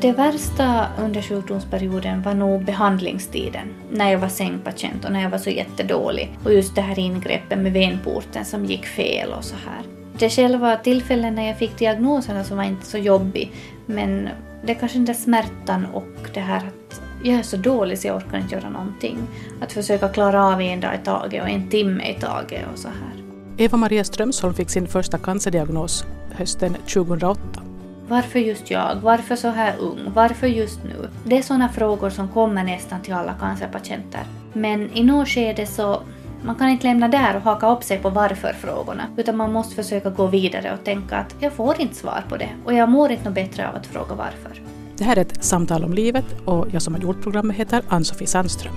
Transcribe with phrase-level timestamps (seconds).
[0.00, 5.38] Det värsta under sjukdomsperioden var nog behandlingstiden, när jag var sängpatient och när jag var
[5.38, 6.38] så jättedålig.
[6.44, 9.82] Och just det här ingreppet med venporten som gick fel och så här.
[10.18, 13.52] Det själva tillfället när jag fick diagnoserna som var inte så jobbig,
[13.86, 14.28] men
[14.64, 18.08] det är kanske den där smärtan och det här att jag är så dålig så
[18.08, 19.18] jag orkar inte göra någonting.
[19.60, 22.88] Att försöka klara av en dag i taget och en timme i taget och så
[22.88, 23.24] här.
[23.64, 27.67] Eva-Maria Strömsholm fick sin första cancerdiagnos hösten 2008.
[28.08, 28.96] Varför just jag?
[29.02, 29.98] Varför så här ung?
[30.14, 31.08] Varför just nu?
[31.24, 34.20] Det är sådana frågor som kommer nästan till alla cancerpatienter.
[34.52, 36.02] Men i något skede så
[36.42, 40.10] man kan inte lämna där och haka upp sig på varför-frågorna, utan man måste försöka
[40.10, 43.30] gå vidare och tänka att jag får inte svar på det och jag mår inte
[43.30, 44.62] bättre av att fråga varför.
[44.96, 48.26] Det här är ett samtal om livet och jag som har gjort programmet heter Ann-Sofie
[48.26, 48.74] Sandström.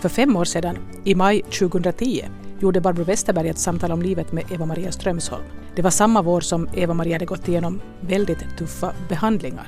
[0.00, 2.24] För fem år sedan, i maj 2010,
[2.60, 5.44] gjorde Barbro Westerberg ett samtal om livet med Eva-Maria Strömsholm.
[5.74, 9.66] Det var samma vår som Eva-Maria hade gått igenom väldigt tuffa behandlingar.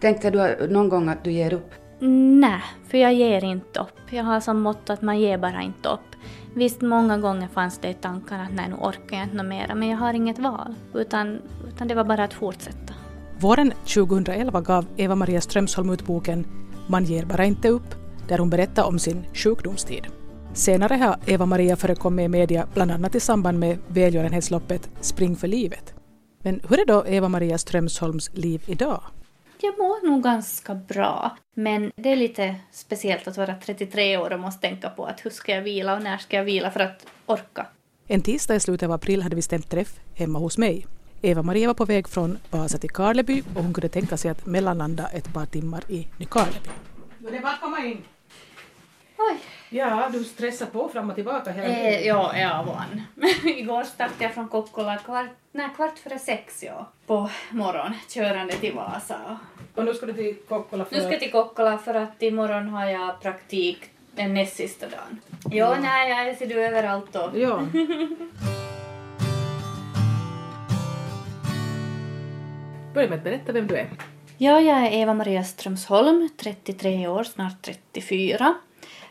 [0.00, 1.70] Tänkte du någon gång att du ger upp?
[2.40, 4.12] Nej, för jag ger inte upp.
[4.12, 6.00] Jag har som motto att man ger bara inte upp.
[6.54, 9.88] Visst, många gånger fanns det i tankarna att nej, nu orkar jag inte mera, men
[9.88, 10.74] jag har inget val.
[10.94, 12.94] Utan, utan det var bara att fortsätta.
[13.38, 16.46] Våren 2011 gav Eva-Maria Strömsholm ut boken
[16.86, 17.94] Man ger bara inte upp,
[18.28, 20.06] där hon berättar om sin sjukdomstid.
[20.54, 25.94] Senare har Eva-Maria förekommit i media bland annat i samband med välgörenhetsloppet Spring för livet.
[26.42, 29.02] Men hur är då Eva-Maria Strömsholms liv idag?
[29.60, 34.40] Jag mår nog ganska bra, men det är lite speciellt att vara 33 år och
[34.40, 37.06] måste tänka på att hur ska jag vila och när ska jag vila för att
[37.26, 37.66] orka.
[38.06, 40.86] En tisdag i slutet av april hade vi stämt träff hemma hos mig.
[41.22, 45.06] Eva-Maria var på väg från Vasa till Karleby och hon kunde tänka sig att mellanlanda
[45.06, 46.68] ett par timmar i Nykarleby.
[47.18, 48.02] Det är bara att komma in.
[49.30, 49.38] Oj.
[49.68, 51.86] Ja, du stressar på fram och tillbaka hela tiden.
[51.86, 53.02] Eh, ja, jag är van.
[53.58, 58.74] Igår startade jag från Kokkola kvart, nej, kvart före sex ja, på morgonen, körande till
[58.74, 59.38] Vasa.
[59.74, 62.68] Och nu ska du till Kokkola för Nu ska jag till Kokkola för att imorgon
[62.68, 65.20] har jag praktik den näst sista dagen.
[65.50, 67.30] Ja, nej, jag ser du överallt då.
[67.34, 67.62] Ja.
[72.94, 73.88] Börja med att berätta vem du är.
[74.38, 78.54] Ja, jag är Eva-Maria Strömsholm, 33 år, snart 34.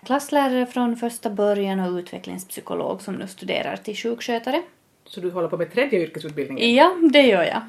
[0.05, 4.61] Klasslärare från första början och utvecklingspsykolog som nu studerar till sjukskötare.
[5.05, 6.75] Så du håller på med tredje yrkesutbildningen.
[6.75, 7.61] Ja, det gör jag.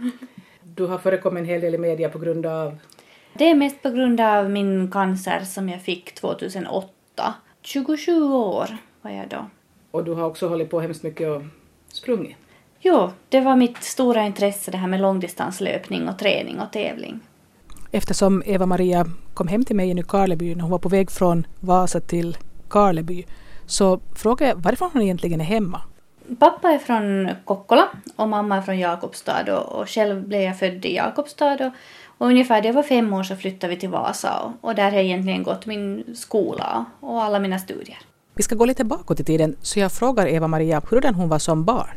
[0.62, 2.78] Du har förekommit en hel del i media på grund av...
[3.34, 7.34] Det är mest på grund av min cancer som jag fick 2008.
[7.62, 9.46] 27 år var jag då.
[9.90, 11.42] Och du har också hållit på hemskt mycket och
[11.88, 12.36] sprungit.
[12.80, 17.20] Jo, det var mitt stora intresse det här med långdistanslöpning och träning och tävling.
[17.96, 22.00] Eftersom Eva-Maria kom hem till mig i Nykarleby när hon var på väg från Vasa
[22.00, 22.36] till
[22.68, 23.24] Karleby
[23.66, 25.80] så frågade jag varifrån hon egentligen är hemma.
[26.38, 30.84] Pappa är från Kokkola och mamma är från Jakobstad och, och själv blev jag född
[30.84, 31.72] i Jakobstad och,
[32.18, 34.84] och ungefär när jag var fem år så flyttade vi till Vasa och, och där
[34.84, 37.98] har jag egentligen gått min skola och alla mina studier.
[38.34, 41.64] Vi ska gå lite bakåt i tiden så jag frågar Eva-Maria hurdan hon var som
[41.64, 41.96] barn.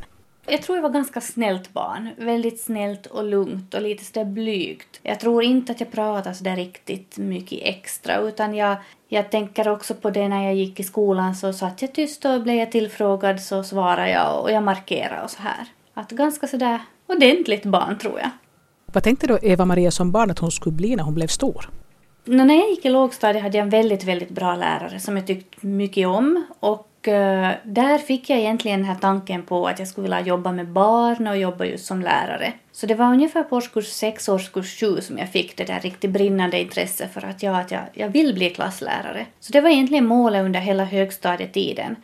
[0.49, 2.09] Jag tror jag var ganska snällt barn.
[2.17, 4.99] Väldigt snällt och lugnt och lite sådär blygt.
[5.03, 9.93] Jag tror inte att jag pratade sådär riktigt mycket extra utan jag, jag tänker också
[9.93, 13.41] på det när jag gick i skolan så satt jag tyst och blev jag tillfrågad
[13.41, 15.65] så svarade jag och jag markerade och så här.
[15.93, 18.29] Att ganska sådär ordentligt barn tror jag.
[18.85, 21.69] Vad tänkte då Eva-Maria som barn att hon skulle bli när hon blev stor?
[22.25, 25.67] När jag gick i lågstadiet hade jag en väldigt, väldigt bra lärare som jag tyckte
[25.67, 30.03] mycket om och Eh, där fick jag egentligen den här tanken på att jag skulle
[30.03, 32.53] vilja jobba med barn och jobba just som lärare.
[32.71, 36.11] Så det var ungefär på årskurs 6, årskurs 7 som jag fick det där riktigt
[36.11, 39.25] brinnande intresset för att, jag, att jag, jag vill bli klasslärare.
[39.39, 41.95] Så det var egentligen målet under hela högstadietiden.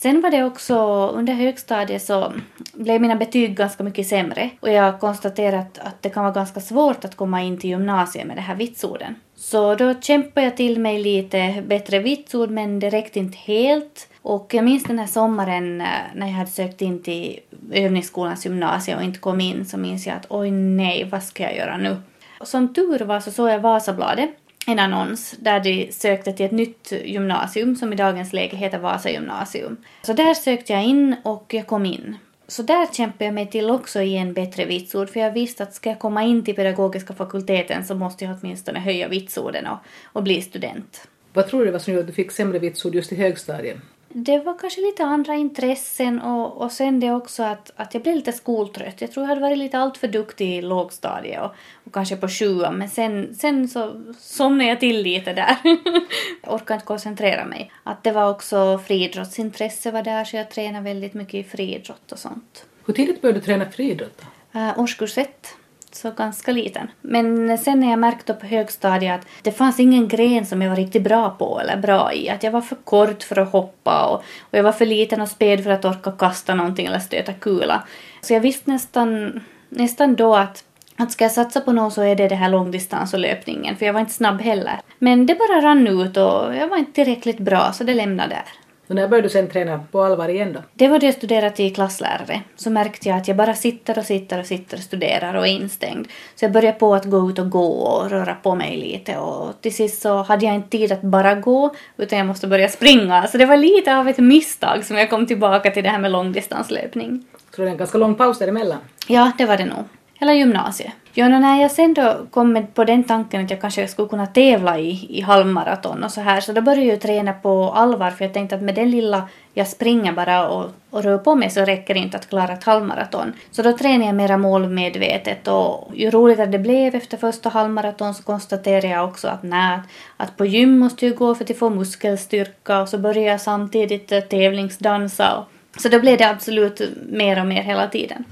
[0.00, 0.76] Sen var det också
[1.08, 2.32] under högstadiet så
[2.72, 6.60] blev mina betyg ganska mycket sämre och jag konstaterade att, att det kan vara ganska
[6.60, 9.14] svårt att komma in till gymnasiet med de här vitsorden.
[9.36, 14.08] Så då kämpade jag till mig lite bättre vitsord men det räckte inte helt.
[14.28, 17.40] Och jag minns den här sommaren eh, när jag hade sökt in till
[17.72, 21.56] övningsskolans gymnasium och inte kom in så minns jag att oj nej, vad ska jag
[21.56, 21.96] göra nu?
[22.40, 24.30] Och som tur var så såg jag Vasabladet
[24.66, 29.10] en annons där de sökte till ett nytt gymnasium som i dagens läge heter Vasa
[29.10, 29.76] gymnasium.
[30.02, 32.16] Så där sökte jag in och jag kom in.
[32.48, 35.74] Så där kämpade jag mig till också i en bättre vitsord för jag visste att
[35.74, 40.22] ska jag komma in till pedagogiska fakulteten så måste jag åtminstone höja vitsorden och, och
[40.22, 41.08] bli student.
[41.32, 43.78] Vad tror du var som gjorde att du fick sämre vitsord just i högstadiet?
[44.12, 48.16] Det var kanske lite andra intressen och, och sen det också att, att jag blev
[48.16, 49.00] lite skoltrött.
[49.00, 52.78] Jag tror jag hade varit lite alltför duktig i lågstadiet och, och kanske på sjuan
[52.78, 55.56] men sen, sen så somnade jag till lite där.
[56.42, 57.72] jag orkade inte koncentrera mig.
[57.84, 62.18] Att det var också friidrottsintresse var där så jag tränade väldigt mycket i friidrott och
[62.18, 62.64] sånt.
[62.86, 64.22] Hur tidigt började du träna friidrott?
[64.54, 65.57] Uh, årskurs ett
[65.98, 66.88] så ganska liten.
[67.00, 70.76] Men sen när jag märkte på högstadiet att det fanns ingen gren som jag var
[70.76, 72.28] riktigt bra på eller bra i.
[72.30, 75.28] Att jag var för kort för att hoppa och, och jag var för liten och
[75.28, 77.82] späd för att orka kasta någonting eller stöta kula.
[78.20, 80.64] Så jag visste nästan, nästan då att
[81.00, 83.86] att ska jag satsa på något så är det det här långdistans och löpningen, för
[83.86, 84.80] jag var inte snabb heller.
[84.98, 88.44] Men det bara rann ut och jag var inte tillräckligt bra, så det lämnade där.
[88.88, 90.60] Och när började du sen träna på allvar igen då?
[90.74, 92.42] Det var då jag studerade till klasslärare.
[92.56, 95.50] Så märkte jag att jag bara sitter och sitter och sitter och studerar och är
[95.50, 96.08] instängd.
[96.34, 99.60] Så jag började på att gå ut och gå och röra på mig lite och
[99.60, 103.26] till sist så hade jag inte tid att bara gå utan jag måste börja springa.
[103.26, 106.10] Så det var lite av ett misstag som jag kom tillbaka till det här med
[106.10, 107.24] långdistanslöpning.
[107.56, 108.78] Så det är en ganska lång paus däremellan?
[109.08, 109.84] Ja, det var det nog.
[110.18, 110.92] Eller gymnasiet.
[111.14, 114.78] Ja, när jag sen då kom på den tanken att jag kanske skulle kunna tävla
[114.78, 118.34] i, i halvmaraton och så här, så då började jag träna på allvar för jag
[118.34, 121.94] tänkte att med den lilla jag springer bara och, och rör på mig så räcker
[121.94, 123.32] det inte att klara ett halvmaraton.
[123.50, 128.22] Så då tränade jag mera målmedvetet och ju roligare det blev efter första halvmaraton så
[128.22, 129.80] konstaterade jag också att nej,
[130.16, 134.08] att på gym måste jag gå för att få muskelstyrka och så började jag samtidigt
[134.08, 134.28] tävlingsdansa.
[134.28, 135.44] tävlingsdansa.
[135.78, 138.24] Så då blev det absolut mer och mer hela tiden.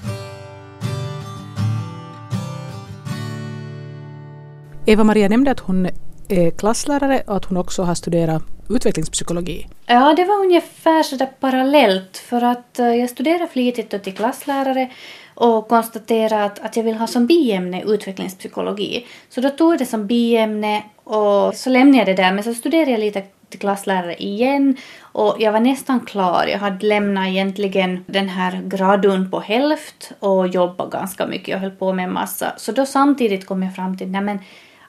[4.88, 5.88] Eva-Maria nämnde att hon
[6.29, 9.67] är klasslärare och att hon också har studerat utvecklingspsykologi.
[9.87, 14.91] Ja, det var ungefär sådär parallellt för att eh, jag studerade flitigt till klasslärare
[15.35, 19.06] och konstaterade att, att jag vill ha som biämne utvecklingspsykologi.
[19.29, 22.55] Så då tog jag det som biämne och så lämnade jag det där men så
[22.55, 26.47] studerade jag lite till klasslärare igen och jag var nästan klar.
[26.47, 31.49] Jag hade lämnat egentligen den här gradun på hälft och jobbat ganska mycket.
[31.49, 32.53] Jag höll på med en massa.
[32.56, 34.38] Så då samtidigt kom jag fram till, nej men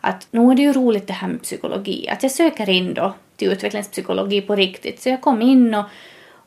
[0.08, 3.14] att nu är det ju roligt det här med psykologi, att jag söker in då
[3.36, 5.02] till utvecklingspsykologi på riktigt.
[5.02, 5.86] Så jag kom in och,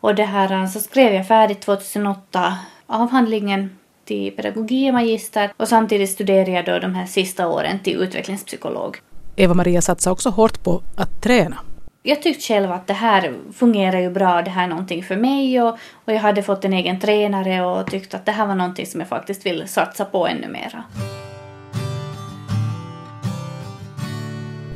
[0.01, 2.55] och det här, så skrev jag färdigt 2008
[2.87, 3.71] avhandlingen
[4.05, 8.99] till pedagogikmagister och samtidigt studerade jag då de här sista åren till utvecklingspsykolog.
[9.37, 11.59] Eva-Maria satsade också hårt på att träna.
[12.03, 15.63] Jag tyckte själv att det här fungerar ju bra, det här är någonting för mig
[15.63, 18.87] och, och jag hade fått en egen tränare och tyckte att det här var någonting
[18.87, 20.85] som jag faktiskt vill satsa på ännu mera.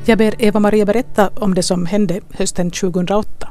[0.07, 3.47] Jag ber Eva-Maria berätta om det som hände hösten 2008.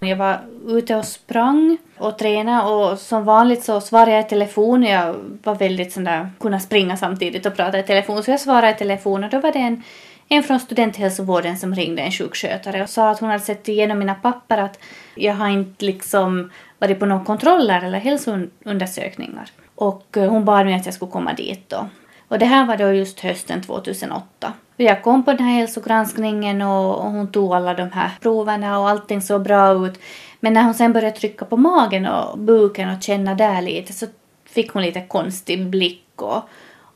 [0.00, 4.82] Jag var ute och sprang och tränade och som vanligt så svarade jag i telefon.
[4.82, 8.70] Jag var väldigt sån där, kunna springa samtidigt och prata i telefon så jag svarade
[8.70, 9.82] i telefon och då var det en,
[10.28, 14.14] en från studenthälsovården som ringde en sjukskötare och sa att hon hade sett igenom mina
[14.14, 14.78] papper att
[15.14, 19.50] jag har inte liksom varit på några kontroller eller hälsoundersökningar.
[19.74, 21.88] Och eh, hon bad mig att jag skulle komma dit då.
[22.30, 24.52] Och det här var då just hösten 2008.
[24.76, 28.78] Och jag kom på den här hälsogranskningen och, och hon tog alla de här proverna
[28.78, 30.00] och allting såg bra ut.
[30.40, 34.06] Men när hon sen började trycka på magen och buken och känna där lite så
[34.44, 36.42] fick hon lite konstig blick och,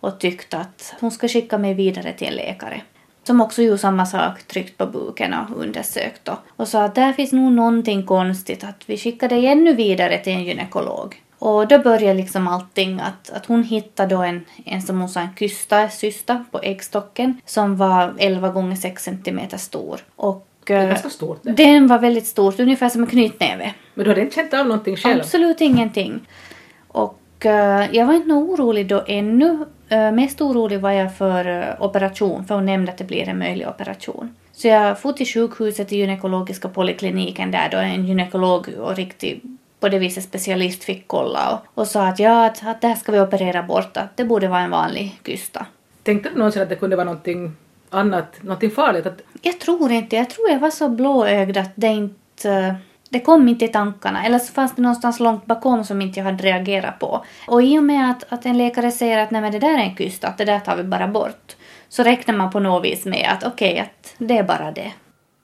[0.01, 2.81] och tyckte att hon ska skicka mig vidare till en läkare.
[3.25, 7.13] Som också gjorde samma sak, tryckt på buken och undersökt och, Och sa att där
[7.13, 11.24] finns nog någonting konstigt, att vi skickar dig ännu vidare till en gynekolog.
[11.45, 15.21] Och då började liksom allting att, att hon hittade då en, en som hon sa
[15.21, 20.01] en kysta, cysta på äggstocken som var 11 gånger 6 cm stor.
[20.17, 21.41] Och det är ganska stort.
[21.43, 21.53] Det.
[21.53, 23.75] Den var väldigt stor, ungefär som en knytnäve.
[23.95, 25.21] Men du hade inte känt av någonting själv?
[25.21, 26.21] Absolut ingenting.
[26.89, 29.67] Och uh, jag var inte orolig då ännu.
[29.93, 33.69] Uh, mest orolig var jag för operation, för hon nämnde att det blir en möjlig
[33.69, 34.37] operation.
[34.53, 39.41] Så jag for till sjukhuset, till gynekologiska polikliniken där då en gynekolog och riktig
[39.85, 42.95] på det viset specialist fick kolla och, och sa att ja, att, att det här
[42.95, 45.67] ska vi operera bort, att det borde vara en vanlig kysta.
[46.03, 47.53] Tänkte du någonsin att det kunde vara någonting
[47.91, 49.07] annat, någonting farligt?
[49.07, 49.21] Att...
[49.43, 52.77] Jag tror inte, jag tror jag var så blåögd att det inte
[53.09, 56.25] det kom inte i tankarna, eller så fanns det någonstans långt bakom som inte jag
[56.25, 57.25] hade reagerat på.
[57.47, 59.83] Och i och med att, att en läkare säger att nej men det där är
[59.83, 61.57] en kysta, att det där tar vi bara bort,
[61.89, 64.93] så räknar man på något vis med att okej, okay, att det är bara det.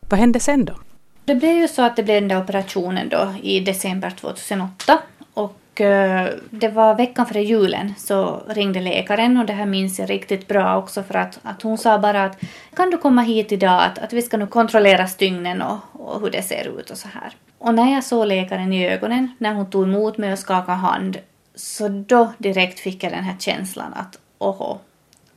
[0.09, 0.75] Vad hände sen då?
[1.25, 4.99] Det blev ju så att det blev den där operationen då i december 2008
[5.35, 10.11] och eh, det var veckan före julen så ringde läkaren och det här minns jag
[10.11, 12.41] riktigt bra också för att, att hon sa bara att
[12.77, 16.31] kan du komma hit idag att, att vi ska nu kontrollera stygnen och, och hur
[16.31, 17.33] det ser ut och så här.
[17.59, 21.19] Och när jag såg läkaren i ögonen när hon tog emot mig och skakade hand
[21.55, 24.79] så då direkt fick jag den här känslan att oho,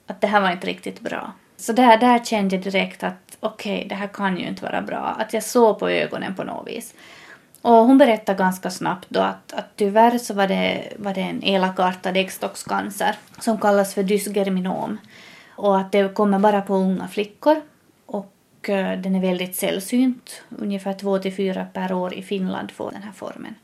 [0.07, 1.31] att det här var inte riktigt bra.
[1.63, 4.81] Så där, där kände jag direkt att okej, okay, det här kan ju inte vara
[4.81, 5.15] bra.
[5.19, 6.93] Att jag såg på ögonen på något vis.
[7.61, 11.43] Och hon berättade ganska snabbt då att, att tyvärr så var det, var det en
[11.43, 14.97] elakartad äggstockscancer som kallas för dysgerminom.
[15.49, 17.61] Och att det kommer bara på unga flickor.
[18.05, 20.43] Och eh, den är väldigt sällsynt.
[20.49, 23.55] Ungefär två till fyra per år i Finland får den här formen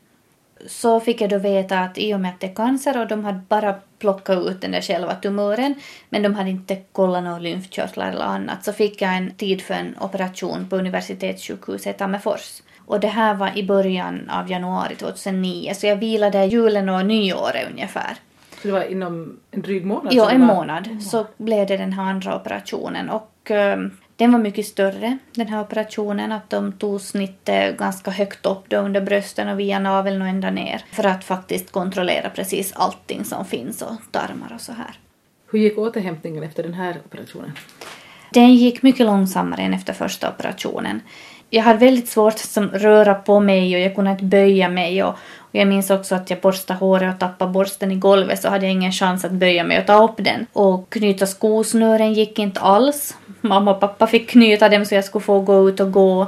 [0.66, 3.24] så fick jag då veta att i och med att det är cancer och de
[3.24, 5.74] hade bara plockat ut den där själva tumören
[6.08, 9.74] men de hade inte kollat några lymfkörtlar eller annat så fick jag en tid för
[9.74, 12.62] en operation på universitetssjukhuset i Tammerfors.
[12.86, 17.70] Och det här var i början av januari 2009 så jag vilade julen och nyåret
[17.70, 18.16] ungefär.
[18.62, 20.12] Så det var inom en dryg månad?
[20.12, 23.78] Ja, en månad så blev det den här andra operationen och eh,
[24.20, 28.76] den var mycket större den här operationen att de tog snittet ganska högt upp då
[28.76, 33.44] under brösten och via naveln och ända ner för att faktiskt kontrollera precis allting som
[33.44, 34.98] finns och tarmar och så här.
[35.50, 37.52] Hur gick återhämtningen efter den här operationen?
[38.32, 41.00] Den gick mycket långsammare än efter första operationen.
[41.50, 45.02] Jag hade väldigt svårt att röra på mig och jag kunde inte böja mig.
[45.02, 48.48] Och, och jag minns också att jag borstade håret och tappade borsten i golvet så
[48.48, 50.46] hade jag ingen chans att böja mig och ta upp den.
[50.52, 53.16] Och knyta skosnören gick inte alls.
[53.40, 56.26] Mamma och pappa fick knyta dem så jag skulle få gå ut och gå.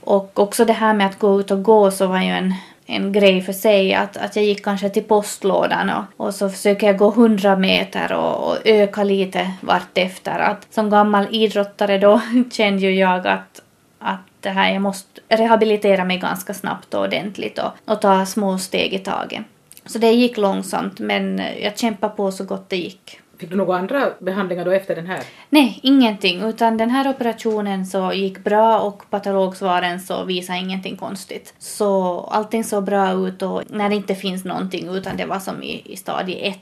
[0.00, 2.54] Och också det här med att gå ut och gå så var ju en,
[2.86, 3.94] en grej för sig.
[3.94, 8.12] Att, att jag gick kanske till postlådan och, och så försöker jag gå 100 meter
[8.12, 10.38] och, och öka lite vartefter.
[10.38, 12.20] Att som gammal idrottare då
[12.52, 13.60] kände ju jag att,
[13.98, 18.58] att det här, jag måste rehabilitera mig ganska snabbt och ordentligt och, och ta små
[18.58, 19.42] steg i taget.
[19.86, 23.20] Så det gick långsamt men jag kämpade på så gott det gick.
[23.38, 25.22] Fick du några andra behandlingar då efter den här?
[25.50, 26.42] Nej, ingenting.
[26.42, 31.54] Utan den här operationen så gick bra och patologsvaren så visade ingenting konstigt.
[31.58, 35.62] Så allting såg bra ut och när det inte finns någonting utan det var som
[35.62, 36.58] i, i stadie 1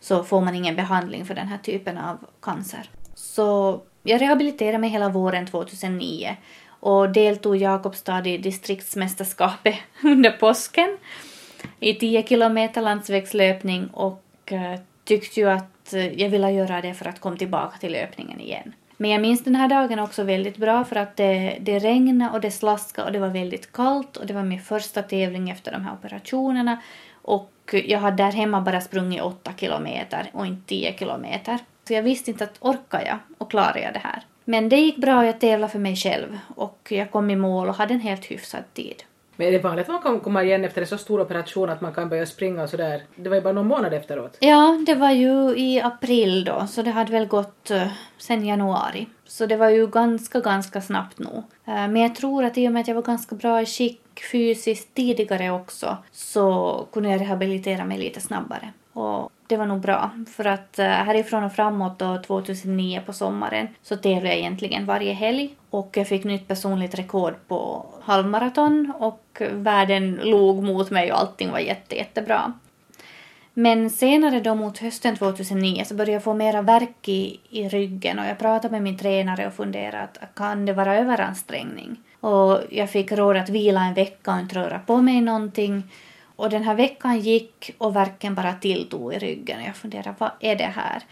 [0.00, 2.90] så får man ingen behandling för den här typen av cancer.
[3.14, 6.36] Så jag rehabiliterade mig hela våren 2009
[6.80, 10.98] och deltog i Jakobstad i distriktsmästerskapet under påsken
[11.80, 17.08] i 10 kilometer landsvägslöpning och eh, tyckte ju att eh, jag ville göra det för
[17.08, 18.72] att komma tillbaka till löpningen igen.
[18.96, 22.40] Men jag minns den här dagen också väldigt bra för att det, det regnade och
[22.40, 25.84] det slaskade och det var väldigt kallt och det var min första tävling efter de
[25.84, 26.82] här operationerna
[27.12, 31.58] och jag hade där hemma bara sprungit 8 kilometer och inte 10 kilometer.
[31.88, 34.22] Så jag visste inte att orkar jag och klarar jag det här.
[34.50, 37.68] Men det gick bra och jag tävlade för mig själv och jag kom i mål
[37.68, 39.02] och hade en helt hyfsad tid.
[39.36, 41.80] Men är det vanligt att man kan komma igen efter en så stor operation att
[41.80, 43.02] man kan börja springa och sådär?
[43.16, 44.36] Det var ju bara någon månad efteråt.
[44.40, 47.86] Ja, det var ju i april då, så det hade väl gått uh,
[48.18, 49.06] sen januari.
[49.26, 51.44] Så det var ju ganska, ganska snabbt nog.
[51.64, 54.20] Eh, men jag tror att i och med att jag var ganska bra i skick
[54.32, 58.72] fysiskt tidigare också så kunde jag rehabilitera mig lite snabbare.
[58.92, 63.68] Och det var nog bra, för att eh, härifrån och framåt då 2009 på sommaren
[63.82, 69.42] så tävlade jag egentligen varje helg och jag fick nytt personligt rekord på halvmaraton och
[69.50, 72.52] världen log mot mig och allting var jätte, jättebra.
[73.54, 78.18] Men senare då mot hösten 2009 så började jag få mera värk i, i ryggen
[78.18, 81.96] och jag pratade med min tränare och funderade att kan det vara överansträngning?
[82.20, 85.82] Och jag fick råd att vila en vecka och inte röra på mig någonting.
[86.38, 90.56] Och den här veckan gick och värken bara tilltog i ryggen jag funderade vad är
[90.56, 91.02] det här?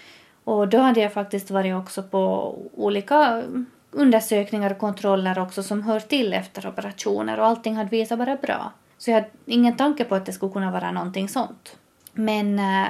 [0.44, 3.42] Och då hade jag faktiskt varit också på olika
[3.90, 8.72] undersökningar och kontroller också som hör till efter operationer och allting hade visat bara bra.
[8.98, 11.76] Så jag hade ingen tanke på att det skulle kunna vara någonting sånt.
[12.12, 12.88] Men äh,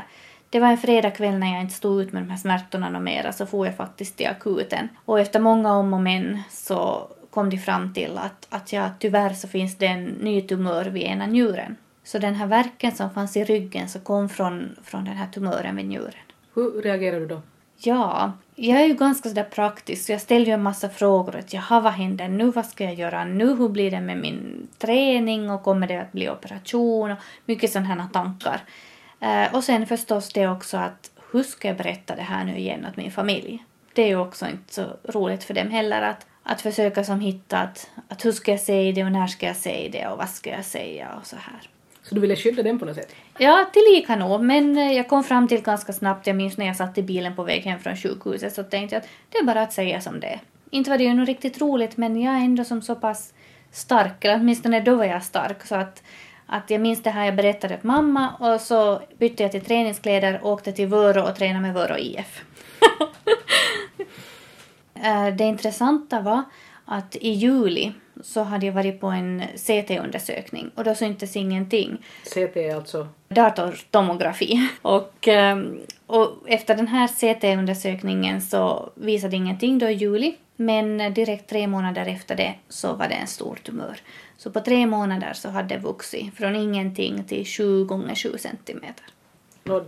[0.51, 3.33] det var en fredagkväll när jag inte stod ut med de här smärtorna och mera
[3.33, 4.89] så får jag faktiskt till akuten.
[5.05, 9.33] Och efter många om och men så kom de fram till att, att ja, tyvärr
[9.33, 11.77] så finns det en ny tumör vid ena njuren.
[12.07, 15.77] Så den här verken som fanns i ryggen så kom från, från den här tumören
[15.77, 16.27] vid njuren.
[16.55, 17.43] Hur reagerar du då?
[17.77, 21.37] Ja, jag är ju ganska sådär praktisk så jag ställer ju en massa frågor.
[21.37, 22.51] Att jaha, vad händer nu?
[22.51, 23.55] Vad ska jag göra nu?
[23.55, 25.51] Hur blir det med min träning?
[25.51, 27.11] Och kommer det att bli operation?
[27.11, 28.61] Och mycket sådana här tankar.
[29.21, 32.87] Eh, och sen förstås det också att hur ska jag berätta det här nu igen
[32.91, 33.65] åt min familj?
[33.93, 37.59] Det är ju också inte så roligt för dem heller att, att försöka som hitta
[37.59, 40.29] att, att hur ska jag säga det och när ska jag säga det och vad
[40.29, 41.69] ska jag säga och så här.
[42.09, 43.15] Så du ville skydda den på något sätt?
[43.39, 46.77] Ja, tillika nog, men eh, jag kom fram till ganska snabbt, jag minns när jag
[46.77, 49.63] satt i bilen på väg hem från sjukhuset så tänkte jag att det är bara
[49.63, 50.41] att säga som det är.
[50.71, 53.35] Inte var det ju något riktigt roligt men jag är ändå som så pass
[53.71, 56.03] stark, eller åtminstone då var jag stark så att
[56.47, 60.41] att jag minns det här jag berättade för mamma och så bytte jag till träningskläder
[60.43, 62.45] och åkte till Vörå och tränade med Vörå IF.
[65.03, 66.43] Eh, det intressanta var
[66.85, 67.93] att i juli
[68.23, 71.99] så hade jag varit på en CT-undersökning och då syntes ingenting.
[72.25, 73.09] CT är alltså...
[73.29, 74.69] Datortomografi.
[74.83, 80.37] Och, ehm, och efter den här CT-undersökningen så visade ingenting då i juli.
[80.57, 83.99] Men direkt tre månader efter det så var det en stor tumör.
[84.37, 89.05] Så på tre månader så hade det vuxit från ingenting till 7 gånger 7 centimeter.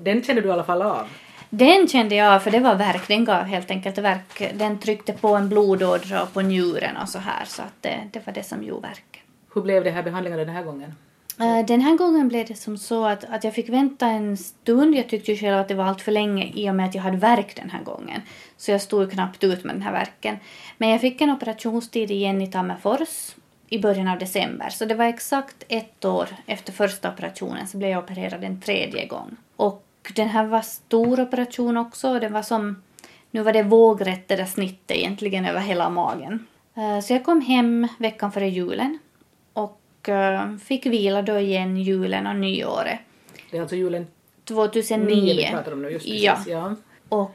[0.01, 1.07] Den kände du i alla fall av?
[1.51, 4.53] Den kände jag, för det var verk, den gav helt enkelt verk.
[4.55, 8.33] Den tryckte på en blodådra på njuren och så här, så att det, det var
[8.33, 9.23] det som gjorde verk.
[9.55, 10.95] Hur blev det här behandlingen den här gången?
[11.41, 14.95] Eh, Den här gången blev det som så att, att jag fick vänta en stund.
[14.95, 17.03] Jag tyckte ju själv att det var allt för länge i och med att jag
[17.03, 18.23] hade värk den här gången.
[18.57, 20.37] Så jag stod knappt ut med den här värken.
[20.79, 23.35] Men jag fick en operationstid igen i Tammerfors
[23.69, 24.69] i början av december.
[24.69, 29.07] Så det var exakt ett år efter första operationen så blev jag opererad en tredje
[29.07, 29.37] gång.
[29.57, 29.85] Och
[30.15, 32.19] den här var stor operation också.
[32.21, 32.83] Den var som,
[33.31, 36.47] nu var det vågrätt det där snittet egentligen över hela magen.
[36.77, 38.99] Eh, Så jag kom hem veckan före julen
[39.53, 42.99] och eh, fick vila då igen julen och nyåret.
[43.51, 44.07] Det är alltså julen
[44.45, 45.15] 2009.
[45.15, 46.23] 9 vi pratar om nu, just precis.
[46.25, 46.39] Ja.
[46.47, 46.75] ja.
[47.09, 47.31] Och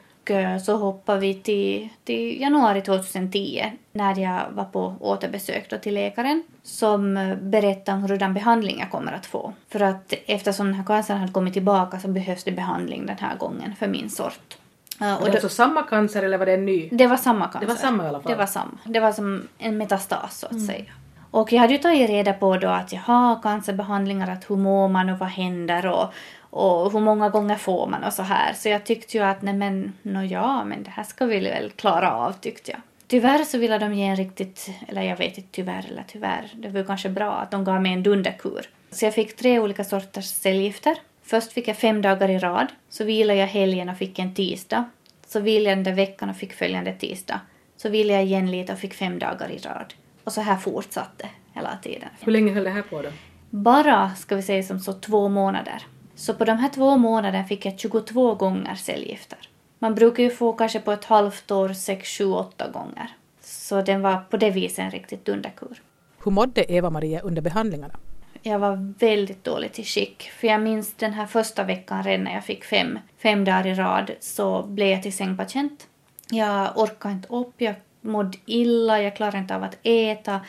[0.65, 6.43] så hoppade vi till, till januari 2010 när jag var på återbesök då till läkaren
[6.63, 9.53] som eh, berättade om hurdan behandling jag kommer att få.
[9.69, 13.35] För att eftersom den här cancern hade kommit tillbaka så behövs det behandling den här
[13.37, 14.57] gången för min sort.
[15.01, 16.89] Eh, Var och det då, alltså samma cancer eller var det en ny?
[16.91, 17.59] det var samma cancer.
[17.59, 18.31] Det var samma i alla fall.
[18.31, 18.77] Det var samma.
[18.85, 20.91] Det var som en metastas så att säga.
[21.31, 24.87] Och jag hade ju tagit reda på då att jag har cancerbehandlingar, att hur mår
[24.87, 26.13] man och vad händer och,
[26.53, 28.53] och hur många gånger får man och så här.
[28.53, 31.69] Så jag tyckte ju att nej men, nå ja, men det här ska vi väl
[31.69, 32.81] klara av tyckte jag.
[33.07, 36.69] Tyvärr så ville de ge en riktigt, eller jag vet inte tyvärr eller tyvärr, det
[36.69, 38.69] var ju kanske bra att de gav mig en dunderkur.
[38.91, 40.95] Så jag fick tre olika sorters cellgifter.
[41.23, 44.89] Först fick jag fem dagar i rad, så vilade jag helgen och fick en tisdag.
[45.27, 47.39] Så vilade jag den där veckan och fick följande tisdag.
[47.77, 49.93] Så vilade jag igen lite och fick fem dagar i rad.
[50.23, 52.09] Och så här fortsatte hela tiden.
[52.19, 53.09] Hur länge höll det här på då?
[53.49, 55.83] Bara, ska vi säga som så, två månader.
[56.15, 59.39] Så på de här två månaderna fick jag 22 gånger cellgifter.
[59.79, 63.09] Man brukar ju få kanske på ett halvt år 6, 7, 8 gånger.
[63.41, 65.81] Så den var på det viset en riktigt dunderkur.
[66.23, 67.99] Hur mådde Eva-Maria under behandlingarna?
[68.41, 70.31] Jag var väldigt dåligt i skick.
[70.39, 73.73] För jag minns den här första veckan redan när jag fick fem, fem dagar i
[73.73, 75.87] rad så blev jag till sängpatient.
[76.29, 80.41] Jag orkade inte upp, jag mådde illa, jag klarade inte av att äta.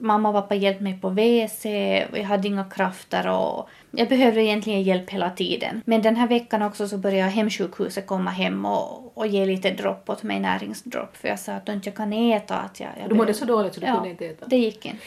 [0.00, 1.64] Mamma och pappa hjälpte mig på WC,
[2.12, 5.82] jag hade inga krafter och jag behövde egentligen hjälp hela tiden.
[5.84, 10.10] Men den här veckan också så började hemsjukhuset komma hem och, och ge lite dropp
[10.10, 11.16] åt mig, näringsdropp.
[11.16, 12.56] För jag sa att jag inte kan äta.
[12.56, 14.46] Att jag, jag Du mådde så dåligt så du ja, kunde inte äta?
[14.46, 14.98] det gick inte.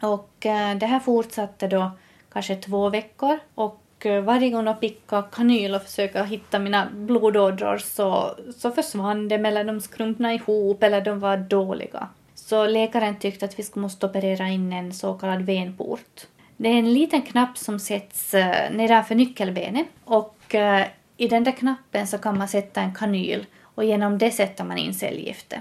[0.00, 1.90] Och eh, det här fortsatte då
[2.32, 7.78] kanske två veckor och eh, varje gång jag pickade kanyl och försökte hitta mina blodådror
[7.78, 12.08] så, så försvann de eller de skrumpnade ihop eller de var dåliga.
[12.48, 16.26] Så läkaren tyckte att vi måste operera in en så kallad venport.
[16.56, 21.52] Det är en liten knapp som sätts eh, nedanför nyckelbenet och eh, i den där
[21.52, 25.60] knappen så kan man sätta en kanyl och genom det sätter man in cellgiftet.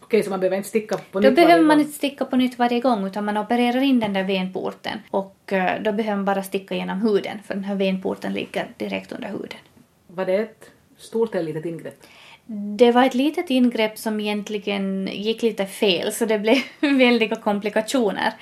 [0.00, 2.36] Okej, så man behöver inte sticka på Då nytt behöver varje man inte sticka på
[2.36, 6.24] nytt varje gång utan man opererar in den där venporten och eh, då behöver man
[6.24, 9.58] bara sticka genom huden för den här venporten ligger direkt under huden.
[10.06, 12.06] Var det ett stort eller litet ingrepp?
[12.46, 18.32] Det var ett litet ingrepp som egentligen gick lite fel så det blev väldiga komplikationer.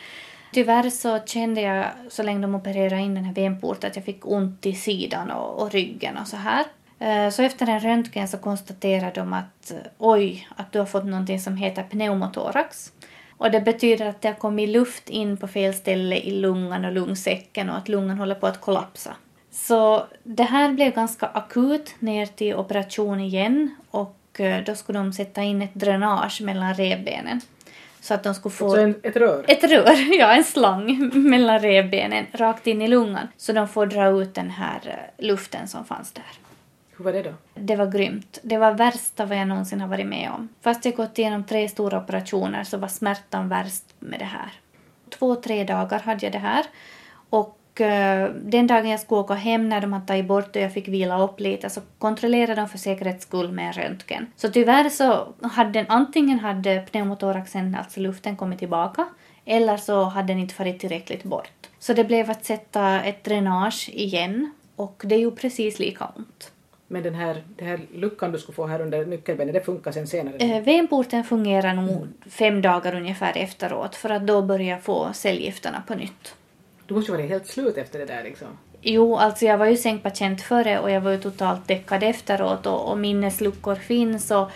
[0.52, 4.26] Tyvärr så kände jag så länge de opererade in den här venporten att jag fick
[4.26, 6.64] ont i sidan och, och ryggen och så här.
[6.98, 11.04] Eh, så efter en röntgen så konstaterade de att eh, oj, att du har fått
[11.04, 12.92] någonting som heter pneumotorax.
[13.30, 16.92] Och det betyder att det har kommit luft in på fel ställe i lungan och
[16.92, 19.16] lungsäcken och att lungan håller på att kollapsa.
[19.52, 25.12] Så det här blev ganska akut ner till operation igen och eh, då skulle de
[25.12, 27.40] sätta in ett dränage mellan revbenen.
[28.00, 28.70] Så att de skulle få...
[28.70, 29.44] Så en, ett rör?
[29.48, 33.28] Ett rör, ja en slang mellan revbenen rakt in i lungan.
[33.36, 34.80] Så de får dra ut den här
[35.18, 36.24] eh, luften som fanns där.
[36.96, 37.32] Hur var det då?
[37.54, 38.38] Det var grymt.
[38.42, 40.48] Det var värsta vad jag någonsin har varit med om.
[40.60, 44.52] Fast jag gått igenom tre stora operationer så var smärtan värst med det här.
[45.10, 46.64] Två, tre dagar hade jag det här.
[47.30, 47.58] Och
[48.34, 51.22] den dagen jag skulle åka hem när de hade tagit bort och jag fick vila
[51.22, 54.26] upp lite så kontrollerade de för säkerhets skull med en röntgen.
[54.36, 59.06] Så tyvärr så hade den antingen hade pneumotoraxen, alltså luften, kommit tillbaka
[59.44, 61.68] eller så hade den inte farit tillräckligt bort.
[61.78, 66.52] Så det blev att sätta ett dränage igen och det gjorde precis lika ont.
[66.88, 70.06] Men den här, den här luckan du skulle få här under nyckelbenet, det funkar sen
[70.06, 70.36] senare?
[70.36, 75.94] Eh, Venporten fungerar nog fem dagar ungefär efteråt för att då börja få cellgifterna på
[75.94, 76.34] nytt.
[76.92, 78.48] Du måste ju vara helt slut efter det där liksom.
[78.80, 82.90] Jo, alltså jag var ju sängpatient före och jag var ju totalt däckad efteråt och,
[82.90, 84.50] och minnesluckor finns och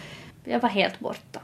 [0.45, 1.41] jag var helt borta.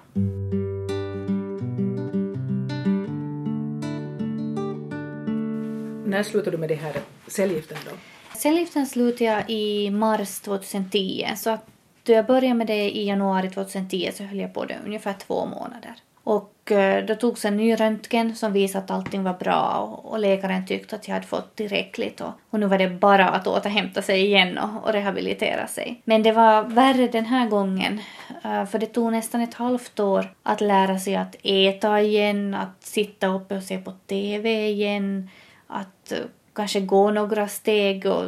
[6.07, 7.97] När slutade du med de här cellgifterna då?
[8.39, 11.67] Cellgiften slutade jag i mars 2010 så att
[12.03, 15.47] då jag började med det i januari 2010 så höll jag på det ungefär två
[15.47, 15.95] månader.
[16.25, 20.67] Och eh, då togs en ny röntgen som visade att allting var bra och, läkaren
[20.67, 24.25] tyckte att jag hade fått tillräckligt och, och nu var det bara att återhämta sig
[24.25, 26.03] igen och, och rehabilitera sig.
[26.05, 28.01] Men det var värre den här gången
[28.45, 32.83] eh, för det tog nästan ett halvt år att lära sig att äta igen, att
[32.83, 35.31] sitta uppe och se på TV igen,
[35.67, 36.19] att eh,
[36.53, 38.25] kanske gå några steg och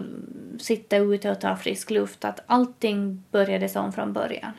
[0.58, 2.24] sitta ute och ta frisk luft.
[2.24, 4.52] Att allting började som från början.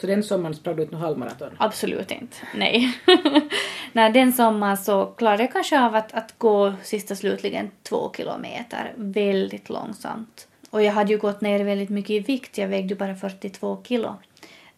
[0.00, 1.50] Så den sommaren sprang du ut något halvmaraton?
[1.58, 2.98] Absolut inte, nej.
[3.92, 8.92] Nej, den sommaren så klarade jag kanske av att, att gå sista slutligen två kilometer
[8.96, 10.48] väldigt långsamt.
[10.70, 14.14] Och jag hade ju gått ner väldigt mycket i vikt, jag vägde bara 42 kilo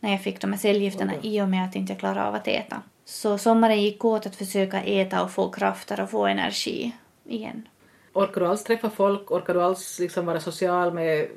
[0.01, 2.49] när jag fick de här cellgifterna i och med att jag inte klarade av att
[2.49, 2.83] äta.
[3.05, 6.93] Så sommaren gick åt att försöka äta och få krafter och få energi
[7.25, 7.69] igen.
[8.13, 9.31] Orkar du alls träffa folk?
[9.31, 11.29] Orkar du alls liksom vara social med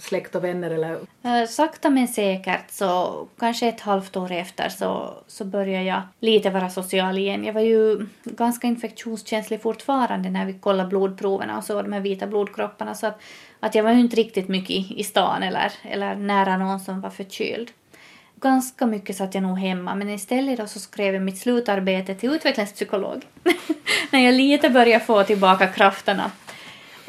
[0.00, 0.70] släkt och vänner?
[0.70, 0.98] Eller?
[1.22, 6.50] Eh, sakta men säkert, så kanske ett halvt år efter så, så började jag lite
[6.50, 7.44] vara social igen.
[7.44, 12.26] Jag var ju ganska infektionskänslig fortfarande när vi kollade blodproverna och såg de här vita
[12.26, 13.20] blodkropparna så att,
[13.60, 17.00] att jag var ju inte riktigt mycket i, i stan eller, eller nära någon som
[17.00, 17.70] var förkyld
[18.40, 22.30] ganska mycket satt jag nog hemma men istället då så skrev jag mitt slutarbete till
[22.30, 23.22] utvecklingspsykolog.
[24.10, 26.30] när jag lite började få tillbaka krafterna.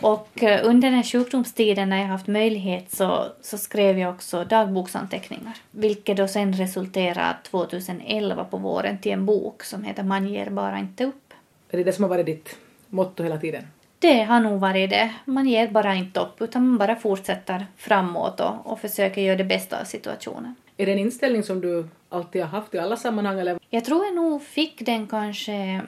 [0.02, 4.44] Och eh, under den här sjukdomstiden när jag haft möjlighet så, så skrev jag också
[4.44, 5.58] dagboksanteckningar.
[5.72, 10.80] Vilket då sen resulterade 2011 på våren till en bok som heter Man ger bara
[10.80, 11.34] inte upp.
[11.70, 12.58] Är det det som har varit ditt
[12.90, 13.64] motto hela tiden?
[14.00, 15.14] Det har nog varit det.
[15.26, 19.44] Man ger bara inte upp utan man bara fortsätter framåt och, och försöker göra det
[19.44, 20.56] bästa av situationen.
[20.78, 23.40] Är det en inställning som du alltid har haft i alla sammanhang?
[23.40, 23.60] Eller?
[23.70, 25.82] Jag tror jag nog fick den kanske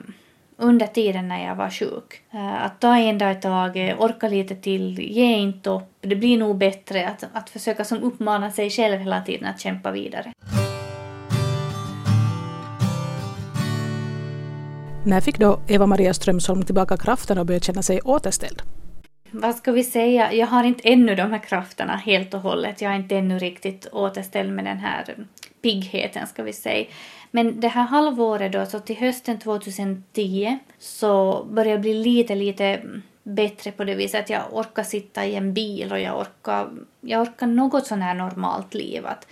[0.56, 2.22] under tiden när jag var sjuk.
[2.30, 5.82] Eh, att ta en dag i taget, orka lite till, ge inte upp.
[6.00, 9.90] Det blir nog bättre att, att försöka som uppmana sig själv hela tiden att kämpa
[9.90, 10.32] vidare.
[15.06, 18.62] När fick då Eva-Maria Strömsholm tillbaka kraften och började känna sig återställd?
[19.36, 22.80] vad ska vi säga, jag har inte ännu de här krafterna helt och hållet.
[22.80, 25.14] Jag är inte ännu riktigt återställd med den här
[25.62, 26.86] piggheten ska vi säga.
[27.34, 32.82] Men det här halvåret då, så till hösten 2010 så började jag bli lite, lite
[33.22, 36.70] bättre på det viset att jag orkar sitta i en bil och jag orkar,
[37.00, 39.06] jag orkar något sån här normalt liv.
[39.06, 39.26] Att,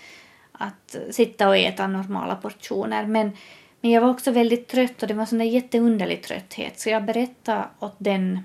[0.52, 3.06] att sitta och äta normala portioner.
[3.06, 3.36] Men,
[3.80, 6.80] men jag var också väldigt trött och det var en sån där jätteunderlig trötthet.
[6.80, 8.40] Så jag berättade åt den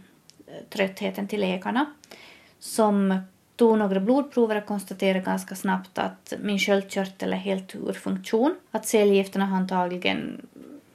[0.47, 1.85] eh, tröttheten till läkarna
[2.59, 3.21] som
[3.57, 8.55] tog några blodprover och konstaterade ganska snabbt att min sköldkörtel är helt ur funktion.
[8.71, 10.47] Att cellgifterna har antagligen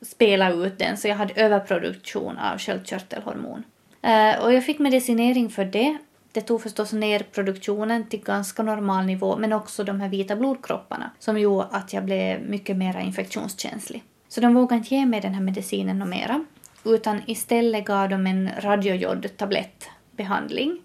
[0.02, 3.64] spelat ut den så jag hade överproduktion av sköldkörtelhormon.
[4.02, 5.98] Eh, och jag fick medicinering för det.
[6.32, 11.10] Det tog förstås ner produktionen till ganska normal nivå men också de här vita blodkropparna
[11.18, 14.02] som gjorde att jag blev mycket mer infektionskänslig.
[14.28, 16.44] Så de vågade inte ge mig den här medicinen och mera
[16.84, 19.36] utan istället gav de en radiojodtablettbehandling.
[19.36, 20.80] tablettbehandling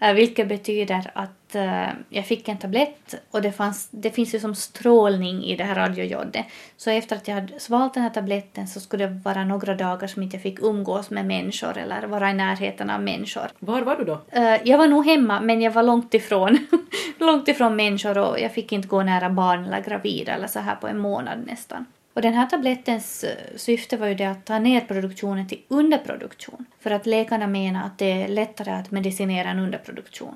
[0.00, 4.54] vilket betyder att uh, jag fick en tablett och det, fanns, det finns ju som
[4.54, 6.46] strålning i det här radiojodet.
[6.76, 10.08] Så efter att jag hade svalt den här tabletten så skulle det vara några dagar
[10.08, 13.46] som inte jag fick umgås med människor eller vara i närheten av människor.
[13.58, 14.20] Var var du då?
[14.36, 16.58] Uh, jag var nog hemma men jag var långt ifrån,
[17.18, 20.76] långt ifrån människor och jag fick inte gå nära barn eller gravida eller så här
[20.76, 21.86] på en månad nästan.
[22.20, 26.66] Och den här tablettens eh, syfte var ju det att ta ner produktionen till underproduktion.
[26.80, 30.34] För att läkarna menar att det är lättare att medicinera en underproduktion.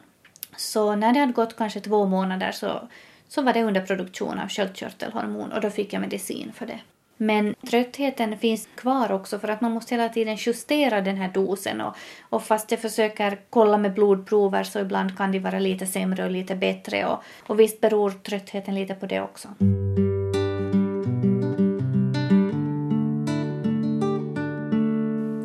[0.56, 2.88] Så när det hade gått kanske två månader så,
[3.28, 6.80] så var det underproduktion av sköldkörtelhormon och då fick jag medicin för det.
[7.16, 11.80] Men tröttheten finns kvar också för att man måste hela tiden justera den här dosen
[11.80, 16.24] och, och fast jag försöker kolla med blodprover så ibland kan det vara lite sämre
[16.24, 19.48] och lite bättre och, och visst beror tröttheten lite på det också.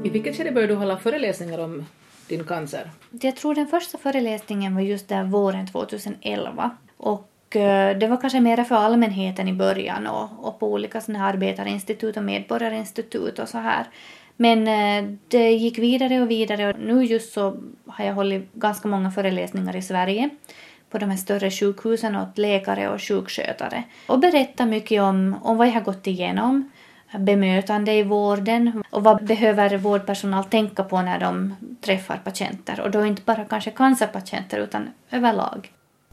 [0.09, 1.85] I vilket skede började du hålla föreläsningar om
[2.27, 2.89] din cancer?
[3.21, 6.71] Jag tror den första föreläsningen var just där våren 2011.
[6.97, 11.19] Och eh, det var kanske mera för allmänheten i början och, och på olika såna
[11.19, 13.85] här arbetarinstitut och medborgarinstitut och så här.
[14.35, 18.87] Men eh, det gick vidare och vidare och nu just så har jag hållit ganska
[18.87, 20.29] många föreläsningar i Sverige
[20.89, 25.67] på de här större sjukhusen åt läkare och sjukskötare och berättat mycket om, om vad
[25.67, 26.71] jag har gått igenom
[27.17, 33.05] bemötande i vården och vad behöver vårdpersonal tänka på när de träffar patienter och då
[33.05, 35.71] inte bara kanske cancerpatienter utan överlag.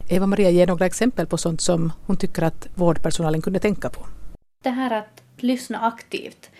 [0.08, 4.06] Eva-Maria ger några exempel på sånt som hon tycker att vårdpersonalen kunde tänka på.
[4.62, 6.50] Det här att lyssna aktivt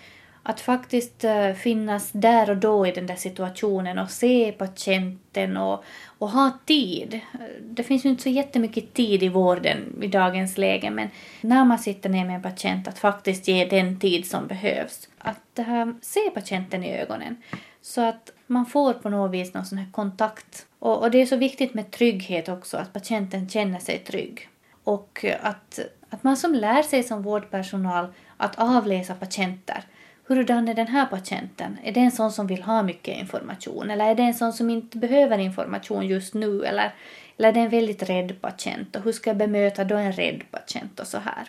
[0.49, 5.85] att faktiskt eh, finnas där och då i den där situationen och se patienten och,
[6.19, 7.21] och ha tid.
[7.61, 11.09] Det finns ju inte så jättemycket tid i vården i dagens läge men
[11.41, 15.09] när man sitter ner med en patient att faktiskt ge den tid som behövs.
[15.19, 17.37] Att äh, se patienten i ögonen
[17.83, 20.67] så att man får på något vis någon sån här kontakt.
[20.79, 24.49] Och, och det är så viktigt med trygghet också, att patienten känner sig trygg.
[24.85, 25.79] Och att,
[26.11, 28.07] att man som lär sig som vårdpersonal
[28.37, 29.85] att avläsa patienter
[30.29, 31.79] Hurdan är den här patienten?
[31.83, 34.71] Är det en sån som vill ha mycket information eller är det en sån som
[34.71, 36.95] inte behöver information just nu eller,
[37.37, 40.43] eller är det en väldigt rädd patient och hur ska jag bemöta då en rädd
[40.51, 41.49] patient och så här.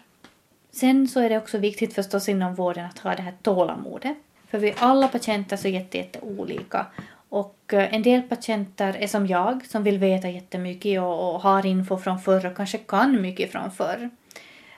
[0.72, 4.18] Sen så är det också viktigt förstås inom vården att ha det här tålamodet.
[4.48, 6.86] För vi alla patienter så jätte, jätte olika.
[7.30, 11.66] Och eh, en del patienter är som jag som vill veta jättemycket och, och har
[11.66, 14.10] info från förr och kanske kan mycket från förr.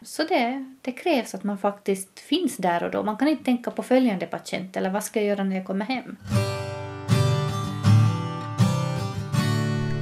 [0.02, 3.04] Så det, det krävs att man faktiskt finns där och då.
[3.04, 5.86] Man kan inte tänka på följande patient eller vad ska jag göra när jag kommer
[5.86, 6.18] hem.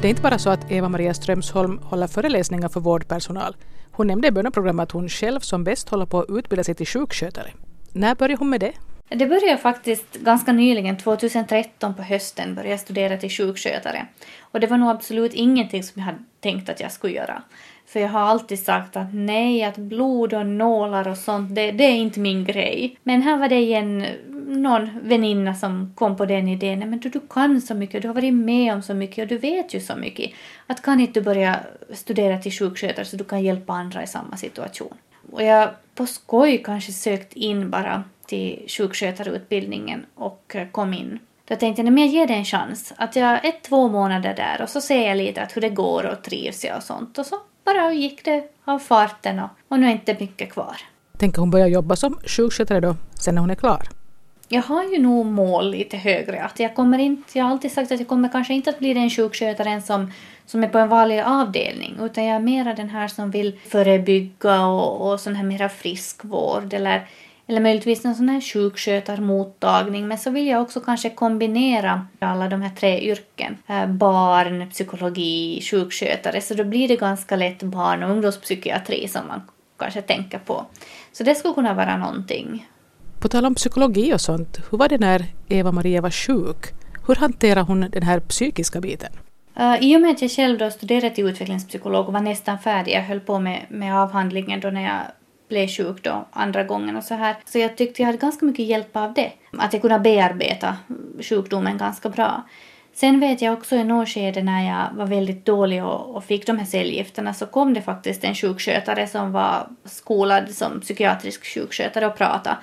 [0.01, 3.55] Det är inte bara så att Eva-Maria Strömsholm håller föreläsningar för vårdpersonal.
[3.91, 6.88] Hon nämnde i böneprogrammet att hon själv som bäst håller på att utbilda sig till
[6.88, 7.51] sjukskötare.
[7.93, 8.73] När började hon med det?
[9.10, 14.07] Det började faktiskt ganska nyligen, 2013 på hösten, började jag studera till sjukskötare.
[14.39, 17.43] Och det var nog absolut ingenting som jag hade tänkt att jag skulle göra.
[17.88, 21.84] För jag har alltid sagt att nej, att blod och nålar och sånt, det, det
[21.84, 22.97] är inte min grej.
[23.04, 24.06] Men här var det igen
[24.47, 26.80] någon väninna som kom på den idén.
[26.80, 29.28] Nej, men du, du kan så mycket, du har varit med om så mycket och
[29.28, 30.32] du vet ju så mycket.
[30.67, 31.60] Att kan inte du börja
[31.93, 34.93] studera till sjukskötare så du kan hjälpa andra i samma situation?
[35.32, 41.19] Och jag på skoj kanske sökt in bara till sjukskötarutbildningen och eh, kom in.
[41.45, 42.93] Då tänkte jag, men jag ger det en chans.
[42.97, 46.06] Att jag är två månader där och så ser jag lite att hur det går
[46.06, 47.17] och trivs jag och sånt.
[47.17, 47.36] Och så
[47.67, 50.75] bara gick det av farten och, och nu är inte mycket kvar.
[51.17, 53.82] Tänker hon börja jobba som sjukskötare då, sen när hon är klar?
[54.47, 56.43] Jag har ju nog mål lite högre.
[56.43, 58.93] Att jag, kommer inte, jag har alltid sagt att jag kommer kanske inte att bli
[58.93, 60.12] den sjukskötaren som,
[60.45, 61.97] som är på en vanlig avdelning.
[62.01, 66.73] Utan jag är mera den här som vill förebygga och, och sån här mera friskvård.
[66.73, 67.08] Eller
[67.47, 70.07] eller möjligtvis en sån här sjukskötarmottagning.
[70.07, 73.57] Men så vill jag också kanske kombinera alla de här tre yrken.
[73.67, 76.41] Eh, barn, psykologi, sjukskötare.
[76.41, 79.41] Så då blir det ganska lätt barn och ungdomspsykiatri som man
[79.79, 80.65] kanske tänker på.
[81.12, 82.67] Så det skulle kunna vara någonting.
[83.19, 86.57] På tal om psykologi och sånt, hur var det när Eva-Maria var sjuk?
[87.07, 89.12] Hur hanterar hon den här psykiska biten?
[89.60, 92.93] Uh, I och med att jag själv då studerade till utvecklingspsykolog och var nästan färdig,
[92.93, 95.01] jag höll på med, med avhandlingen då när jag
[95.47, 97.36] blev sjuk då andra gången och så här.
[97.45, 99.31] Så jag tyckte jag hade ganska mycket hjälp av det.
[99.57, 100.77] Att jag kunde bearbeta
[101.21, 102.43] sjukdomen ganska bra.
[102.93, 106.47] Sen vet jag också i något skede när jag var väldigt dålig och, och, fick
[106.47, 112.07] de här cellgifterna så kom det faktiskt en sjukskötare som var skolad som psykiatrisk sjukskötare
[112.07, 112.57] och pratade.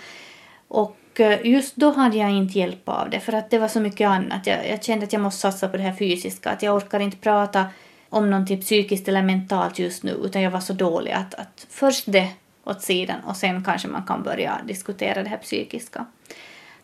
[0.69, 3.81] Och eh, just då hade jag inte hjälp av det för att det var så
[3.81, 4.47] mycket annat.
[4.47, 7.17] Jag, jag kände att jag måste satsa på det här fysiska, att jag orkar inte
[7.17, 7.65] prata
[8.09, 12.05] om någonting psykiskt eller mentalt just nu utan jag var så dålig att, att först
[12.07, 12.29] det
[12.65, 16.07] åt sidan och sen kanske man kan börja diskutera det här psykiska.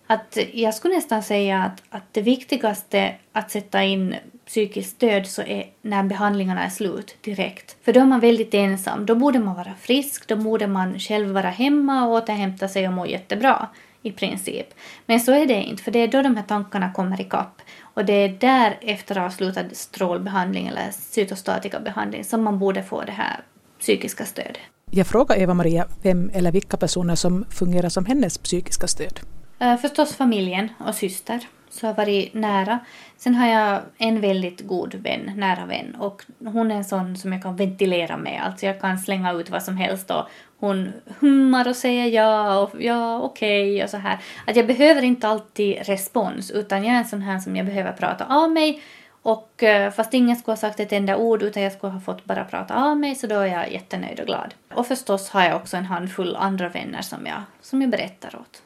[0.07, 4.16] Att jag skulle nästan säga att, att det viktigaste att sätta in
[4.47, 7.77] psykiskt stöd så är när behandlingarna är slut direkt.
[7.85, 9.07] För då är man väldigt ensam.
[9.07, 12.95] Då borde man vara frisk, då borde man själv vara hemma och återhämta sig och
[12.95, 13.69] må jättebra
[14.03, 14.66] i princip.
[15.07, 17.62] Men så är det inte, för det är då de här tankarna kommer ikapp.
[17.95, 23.40] Och det är där efter avslutad strålbehandling eller cytostatikabehandling som man borde få det här
[23.81, 24.59] psykiska stödet.
[24.92, 29.20] Jag frågar Eva-Maria vem eller vilka personer som fungerar som hennes psykiska stöd.
[29.59, 32.79] Eh, förstås familjen och syster, så har varit nära.
[33.16, 37.33] Sen har jag en väldigt god vän, nära vän, och hon är en sån som
[37.33, 38.42] jag kan ventilera med.
[38.44, 40.24] Alltså jag kan slänga ut vad som helst och
[40.59, 44.18] hon hummar och säger ja och ja okej okay och så här.
[44.46, 47.92] Att jag behöver inte alltid respons utan jag är en sån här som jag behöver
[47.92, 48.83] prata av mig
[49.22, 52.24] och eh, fast ingen skulle ha sagt ett enda ord utan jag skulle ha fått
[52.24, 54.54] bara prata av mig så då är jag jättenöjd och glad.
[54.74, 58.62] Och förstås har jag också en handfull andra vänner som jag, som jag berättar åt.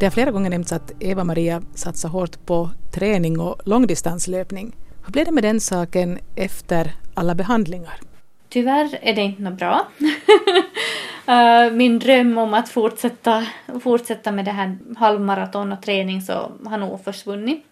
[0.00, 4.76] Det har flera gånger nämnts att Eva-Maria satsar hårt på träning och långdistanslöpning.
[5.04, 8.00] Hur blev det med den saken efter alla behandlingar?
[8.48, 9.86] Tyvärr är det inte något bra.
[11.26, 13.46] Eh, min dröm om att fortsätta,
[13.80, 17.64] fortsätta med det här halvmaraton och träning så har nog försvunnit.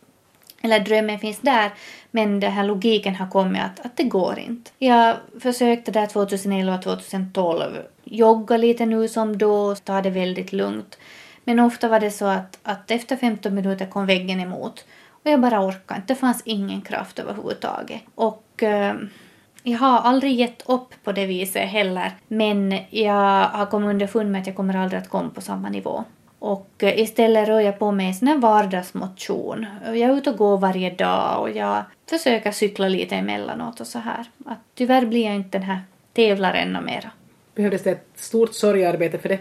[0.62, 1.70] Eller drömmen finns där,
[2.10, 4.70] men den här logiken har kommit att, att det går inte.
[4.78, 10.98] Jag försökte där 2011-2012 jogga lite nu som då, ta det väldigt lugnt.
[11.44, 15.40] Men ofta var det så att, att efter 15 minuter kom väggen emot och jag
[15.40, 16.14] bara orkade inte.
[16.14, 18.02] Det fanns ingen kraft överhuvudtaget.
[18.14, 18.94] Och eh,
[19.62, 24.40] jag har aldrig gett upp på det viset heller, men jag har kommit underfund med
[24.40, 26.04] att jag kommer aldrig att komma på samma nivå.
[26.38, 29.66] Och istället rör jag på mig sån vardagsmotion.
[29.84, 33.98] Jag är ute och går varje dag och jag försöker cykla lite emellanåt och så
[33.98, 34.24] här.
[34.46, 35.80] Att tyvärr blir jag inte den här
[36.12, 37.10] tävlaren och mera.
[37.54, 39.38] Behövdes det ett stort sorgarbete för det?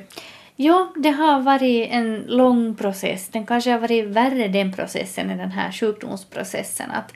[0.56, 3.30] Ja, det har varit en lång process.
[3.30, 6.92] Den kanske har varit värre den processen än den här sjukdomsprocessen.
[6.92, 7.14] Att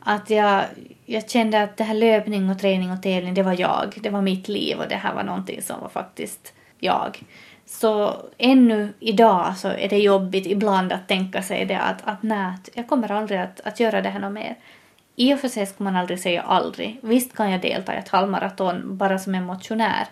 [0.00, 0.64] Att jag,
[1.06, 3.94] jag kände att det här löpning och träning och tävling, det var jag.
[4.00, 7.22] Det var mitt liv och det här var någonting som var faktiskt jag.
[7.66, 12.52] Så ännu idag så är det jobbigt ibland att tänka sig det att, att nej,
[12.74, 14.56] jag kommer aldrig att, att göra det här något mer.
[15.16, 16.98] I och för sig ska man aldrig säga aldrig.
[17.02, 20.06] Visst kan jag delta i ett halvmaraton bara som en motionär.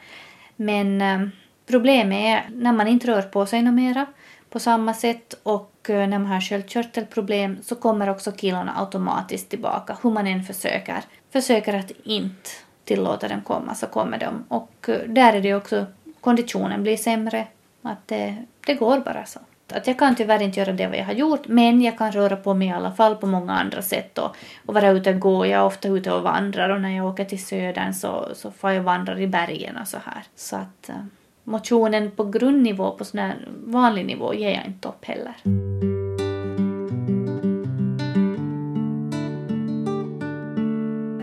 [0.57, 1.29] Men eh,
[1.67, 4.07] problemet är när man inte rör på sig något mera
[4.55, 9.97] på samma sätt och eh, när man har sköldkörtelproblem så kommer också killarna automatiskt tillbaka
[10.03, 11.03] hur man än försöker.
[11.33, 12.51] Försöker att inte
[12.85, 15.87] tillåta dem komma så kommer de och eh, där är det också
[16.21, 17.47] konditionen blir sämre.
[17.83, 18.37] Att det,
[18.67, 19.41] det går bara så.
[19.73, 22.37] Att jag kan tyvärr inte göra det vad jag har gjort men jag kan röra
[22.37, 24.37] på mig i alla fall på många andra sätt och,
[24.67, 25.47] och vara ute och gå.
[25.47, 28.71] Jag är ofta ute och vandrar och när jag åker till södern så, så får
[28.71, 30.23] jag vandra i bergen och så här.
[30.37, 31.05] Så att uh,
[31.45, 35.35] motionen på grundnivå, på sån här vanlig nivå, ger jag inte upp heller.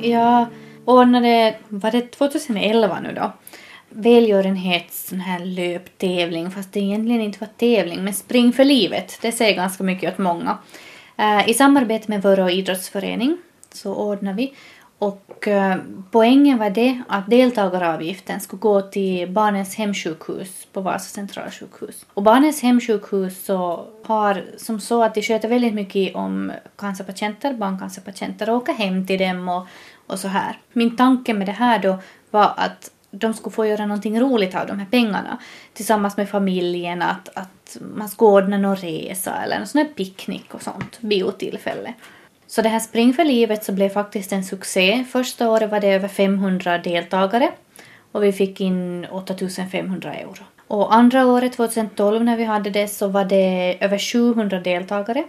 [0.02, 0.46] Jag
[0.86, 3.32] ordnade, var det 2011 nu då,
[3.90, 9.32] välgörenhets sån här löptävling, fast det egentligen inte var tävling, men Spring för livet, det
[9.32, 10.58] säger ganska mycket åt många.
[11.18, 13.38] Eh, I samarbete med Vörå idrottsförening
[13.74, 14.54] så ordnade vi
[15.02, 15.78] och eh,
[16.12, 22.06] poängen var det att deltagaravgiften skulle gå till Barnens hemsjukhus på Vasa centralsjukhus.
[22.14, 28.50] Och Barnens hemsjukhus så har som så att de sköter väldigt mycket om cancerpatienter, barncancerpatienter
[28.50, 29.68] och åker hem till dem och,
[30.08, 30.60] och så här.
[30.74, 31.98] Min tanke med det här då
[32.32, 35.38] var att de skulle få göra någonting roligt av de här pengarna
[35.74, 40.54] tillsammans med familjen, att, att man skulle ordna någon resa eller någon sån här picknick
[40.54, 41.94] och sånt, biotillfälle.
[42.52, 45.06] Så det här Spring för livet så blev faktiskt en succé.
[45.12, 47.52] Första året var det över 500 deltagare
[48.12, 50.44] och vi fick in 8500 euro.
[50.68, 55.24] Och andra året, 2012, när vi hade det så var det över 700 deltagare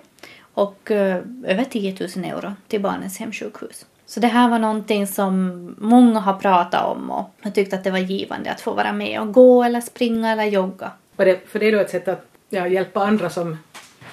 [0.54, 3.86] och eh, över 10 000 euro till Barnens hemsjukhus.
[4.06, 7.90] Så det här var någonting som många har pratat om och har tyckt att det
[7.90, 10.90] var givande att få vara med och gå eller springa eller jogga.
[11.16, 13.58] Var det för dig då ett sätt att ja, hjälpa andra som...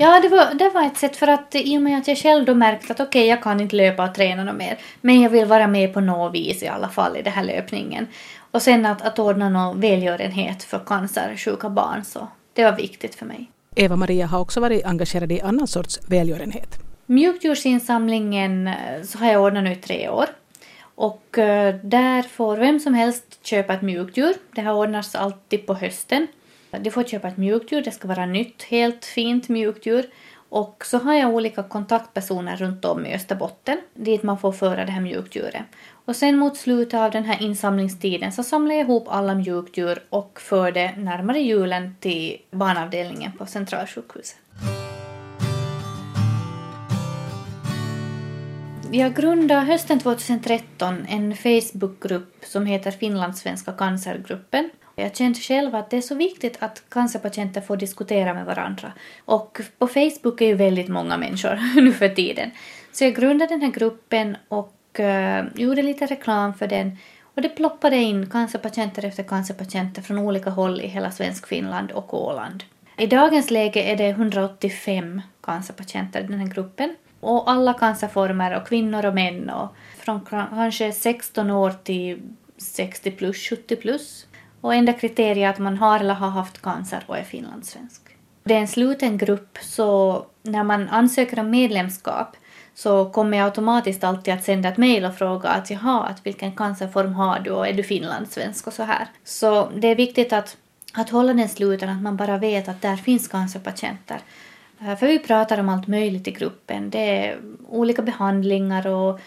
[0.02, 2.46] Ja, det var, det var ett sätt för att i och med att jag själv
[2.46, 5.30] då märkt att okej, okay, jag kan inte löpa och träna något mer, men jag
[5.30, 8.08] vill vara med på något vis i alla fall i den här löpningen.
[8.52, 13.26] Och sen att, att ordna någon välgörenhet för cancersjuka barn, så det var viktigt för
[13.26, 13.52] mig.
[13.76, 16.80] Eva-Maria har också varit engagerad i annan sorts välgörenhet.
[17.06, 20.26] Mjukdjursinsamlingen eh, så har jag ordnat nu i tre år.
[20.82, 24.34] Och eh, där får vem som helst köpa ett mjukdjur.
[24.56, 26.28] Det här ordnas alltid på hösten.
[26.72, 30.06] De får köpa ett mjukdjur, det ska vara nytt, helt fint mjukdjur.
[30.50, 34.92] Och så har jag olika kontaktpersoner runt om i Österbotten dit man får föra det
[34.92, 35.64] här mjukdjuret.
[36.06, 40.42] Och sen mot slutet av den här insamlingstiden så samlar jag ihop alla mjukdjur och
[40.42, 44.38] för det närmare julen till barnavdelningen på Centralsjukhuset.
[48.92, 54.70] Jag grundade hösten 2013 en Facebookgrupp som heter Finlandssvenska cancergruppen.
[55.00, 58.94] Jag kände själv att det är så viktigt att cancerpatienter får diskutera med varandra.
[59.26, 62.52] Och på Facebook är ju väldigt många människor nu för tiden.
[62.92, 66.98] Så jag grundade den här gruppen och uh, gjorde lite reklam för den.
[67.36, 72.14] Och det ploppade in cancerpatienter efter cancerpatienter från olika håll i hela svensk Finland och
[72.14, 72.64] Åland.
[72.98, 78.68] I dagens läge är det 185 cancerpatienter i den här gruppen och alla cancerformer och
[78.68, 82.22] kvinnor och män och från kanske 16 år till
[82.58, 84.26] 60 plus, 70 plus.
[84.62, 88.02] Och enda kriteriet är att man har eller har haft cancer och är finlandssvensk.
[88.44, 92.36] Det är en sluten grupp så när man ansöker om medlemskap
[92.74, 96.52] så kommer jag automatiskt alltid att sända ett mejl och fråga att jaha, att vilken
[96.52, 99.08] cancerform har du och är du finlandssvensk och så här.
[99.24, 100.58] Så det är viktigt att,
[100.94, 104.20] att hålla den sluten, att man bara vet att där finns cancerpatienter.
[104.82, 106.90] Eh, för vi pratar om allt möjligt i gruppen.
[106.90, 109.20] Det är olika behandlingar och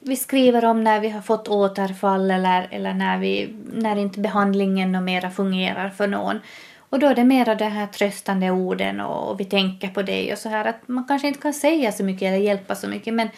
[0.00, 4.94] vi skriver om när vi har fått återfall eller, eller när, vi, när inte behandlingen
[4.94, 6.40] och mera fungerar för någon.
[6.78, 10.32] Och då är det mera de här tröstande orden och, och vi tänker på det
[10.32, 13.14] och så här att man kanske inte kan säga så mycket eller hjälpa så mycket
[13.14, 13.28] men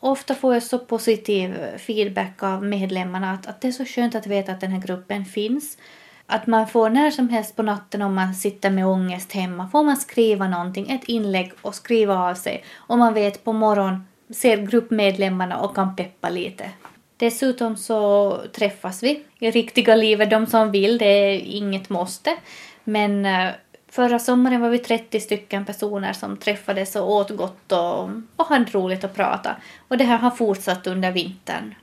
[0.00, 4.26] ofta får jag så positiv feedback av medlemmarna att, att det är så skönt att
[4.26, 5.78] veta att den här gruppen finns
[6.26, 9.82] att man får när som helst på natten om man sitter med ångest hemma får
[9.82, 12.64] man skriva någonting, ett inlägg och skriva av sig.
[12.76, 16.70] Och man vet på morgonen ser gruppmedlemmarna och kan peppa lite.
[17.16, 22.36] Dessutom så träffas vi i riktiga livet, de som vill, det är inget måste.
[22.84, 23.50] Men eh,
[23.88, 28.70] förra sommaren var vi 30 stycken personer som träffades och åt gott och, och hade
[28.70, 29.56] roligt att prata.
[29.88, 31.74] Och det här har fortsatt under vintern.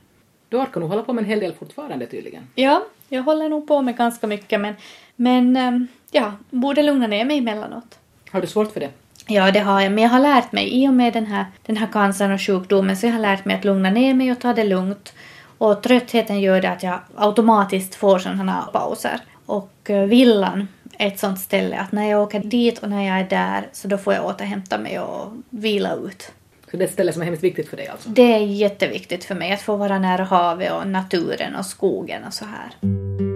[0.48, 2.48] Du orkar nog hålla på med en hel del fortfarande tydligen.
[2.54, 4.74] Ja, jag håller nog på med ganska mycket men,
[5.16, 7.98] men ehm, ja, borde lugna ner mig emellanåt.
[8.30, 8.90] Har du svårt för det?
[9.26, 9.92] Ja, det har jag.
[9.92, 12.96] Men jag har lärt mig, i och med den här, den här cancern och sjukdomen,
[12.96, 15.12] så jag har lärt mig att lugna ner mig och ta det lugnt.
[15.58, 19.20] Och tröttheten gör det att jag automatiskt får sådana här pauser.
[19.46, 20.68] Och eh, villan
[20.98, 23.88] är ett sånt ställe att när jag åker dit och när jag är där så
[23.88, 26.32] då får jag återhämta mig och vila ut.
[26.70, 28.08] Så det är ett ställe som är hemskt viktigt för dig alltså?
[28.08, 32.34] Det är jätteviktigt för mig att få vara nära havet och naturen och skogen och
[32.34, 33.33] så här.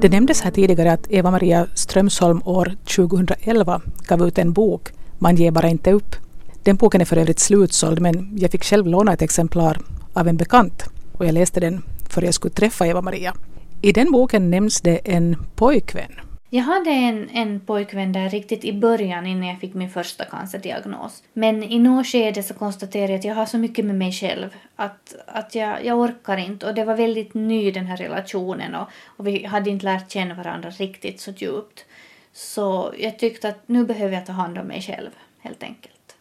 [0.00, 4.88] Det nämndes här tidigare att Eva-Maria Strömsholm år 2011 gav ut en bok,
[5.18, 6.16] Man ger bara inte upp.
[6.62, 9.78] Den boken är för övrigt slutsåld men jag fick själv låna ett exemplar
[10.12, 13.34] av en bekant och jag läste den för jag skulle träffa Eva-Maria.
[13.82, 16.12] I den boken nämns det en pojkvän.
[16.50, 21.22] Jag hade en, en pojkvän där riktigt i början innan jag fick min första cancerdiagnos.
[21.32, 24.54] Men i något skede så konstaterade jag att jag har så mycket med mig själv
[24.76, 26.66] att, att jag, jag orkar inte.
[26.66, 30.34] Och det var väldigt ny den här relationen och, och vi hade inte lärt känna
[30.34, 31.84] varandra riktigt så djupt.
[32.32, 36.16] Så jag tyckte att nu behöver jag ta hand om mig själv helt enkelt.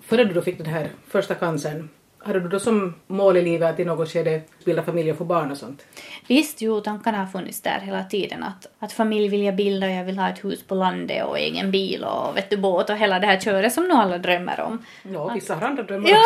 [0.00, 1.88] Före du då fick den här första cancern,
[2.22, 5.24] hade du då som mål i livet att i något skede bilda familj och få
[5.24, 5.86] barn och sånt?
[6.26, 8.42] Visst, jo, tankarna har funnits där hela tiden.
[8.42, 11.70] Att, att familj vill jag bilda jag vill ha ett hus på landet och egen
[11.70, 14.84] bil och vet du, båt och hela det här köret som nog alla drömmer om.
[15.02, 16.10] Ja, vissa har andra drömmar.
[16.10, 16.22] Ja,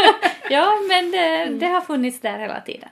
[0.50, 2.88] ja men det, det har funnits där hela tiden.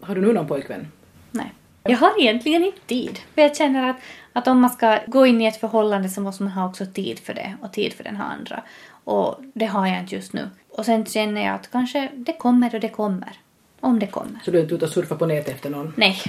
[0.00, 0.92] Har du nu någon pojkvän?
[1.30, 1.52] Nej.
[1.82, 3.18] Jag har egentligen inte tid.
[3.34, 3.96] För jag känner att,
[4.32, 7.18] att om man ska gå in i ett förhållande så måste man ha också tid
[7.18, 8.62] för det och tid för den här andra.
[9.04, 10.48] Och det har jag inte just nu.
[10.72, 13.38] Och sen känner jag att kanske det kommer och det kommer.
[13.80, 14.40] Om det kommer.
[14.44, 15.92] Så du är inte ute och surfar på nätet efter någon?
[15.96, 16.22] Nej.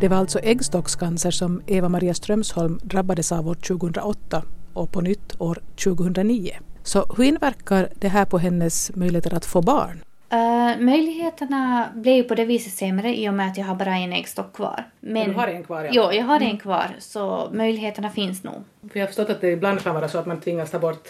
[0.00, 4.42] Det var alltså äggstockscancer som Eva-Maria Strömsholm drabbades av år 2008
[4.72, 6.50] och på nytt år 2009.
[6.82, 10.00] Så hur inverkar det här på hennes möjligheter att få barn?
[10.32, 13.96] Uh, möjligheterna blev ju på det viset sämre i och med att jag har bara
[13.96, 14.84] en äggstock kvar.
[15.00, 15.84] Men, du har en kvar?
[15.84, 18.64] Ja, jo, jag har en kvar så möjligheterna finns nog.
[18.92, 21.08] För jag har förstått att det ibland kan vara så att man tvingas ta bort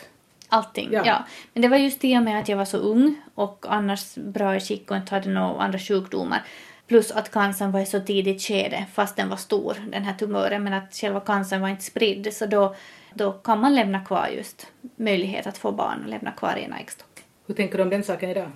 [0.48, 1.02] Allting, ja.
[1.06, 1.24] ja.
[1.52, 4.56] Men det var just i och med att jag var så ung och annars bra
[4.56, 6.42] i skick och inte hade några andra sjukdomar.
[6.86, 10.64] Plus att cancern var i så tidigt skede, fast den var stor, den här tumören,
[10.64, 12.28] men att själva cancern var inte spridd.
[12.32, 12.74] Så då,
[13.14, 17.24] då kan man lämna kvar just möjlighet att få barn och lämna kvar en äggstock.
[17.46, 18.50] Hur tänker du om den saken idag?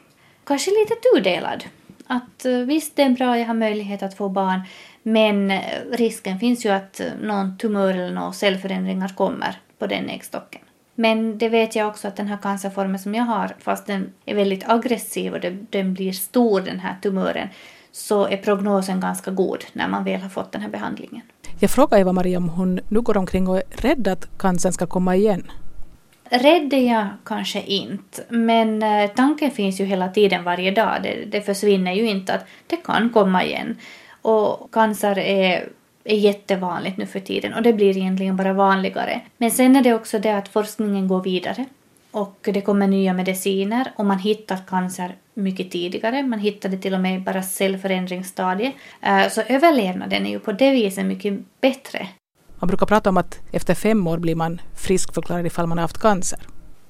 [0.49, 1.65] Kanske lite tudelad.
[2.07, 4.61] Att eh, visst, det är bra, jag har möjlighet att få barn,
[5.03, 5.61] men eh,
[5.93, 10.61] risken finns ju att eh, någon tumör eller några cellförändringar kommer på den äggstocken.
[10.95, 14.35] Men det vet jag också att den här cancerformen som jag har, fast den är
[14.35, 15.41] väldigt aggressiv och
[15.71, 17.49] den blir stor den här tumören,
[17.93, 21.23] så är prognosen ganska god när man väl har fått den här behandlingen.
[21.61, 25.17] Jag frågade Eva-Maria om hon nu går omkring och är rädd att cancern ska komma
[25.17, 25.51] igen.
[26.31, 31.03] Rädd är jag kanske inte, men eh, tanken finns ju hela tiden varje dag.
[31.03, 33.77] Det, det försvinner ju inte att det kan komma igen.
[34.23, 35.69] Och cancer är
[36.09, 39.21] är jättevanligt nu för tiden och det blir egentligen bara vanligare.
[39.39, 41.65] Men sen är det också det att forskningen går vidare
[42.11, 46.23] och det kommer nya mediciner och man hittar cancer mycket tidigare.
[46.23, 48.75] Man hittade till och med bara cellförändringsstadiet.
[49.01, 52.09] Eh, så överlevnaden är ju på det viset mycket bättre.
[52.61, 55.99] Man brukar prata om att efter fem år blir man friskförklarad ifall man har haft
[55.99, 56.39] cancer.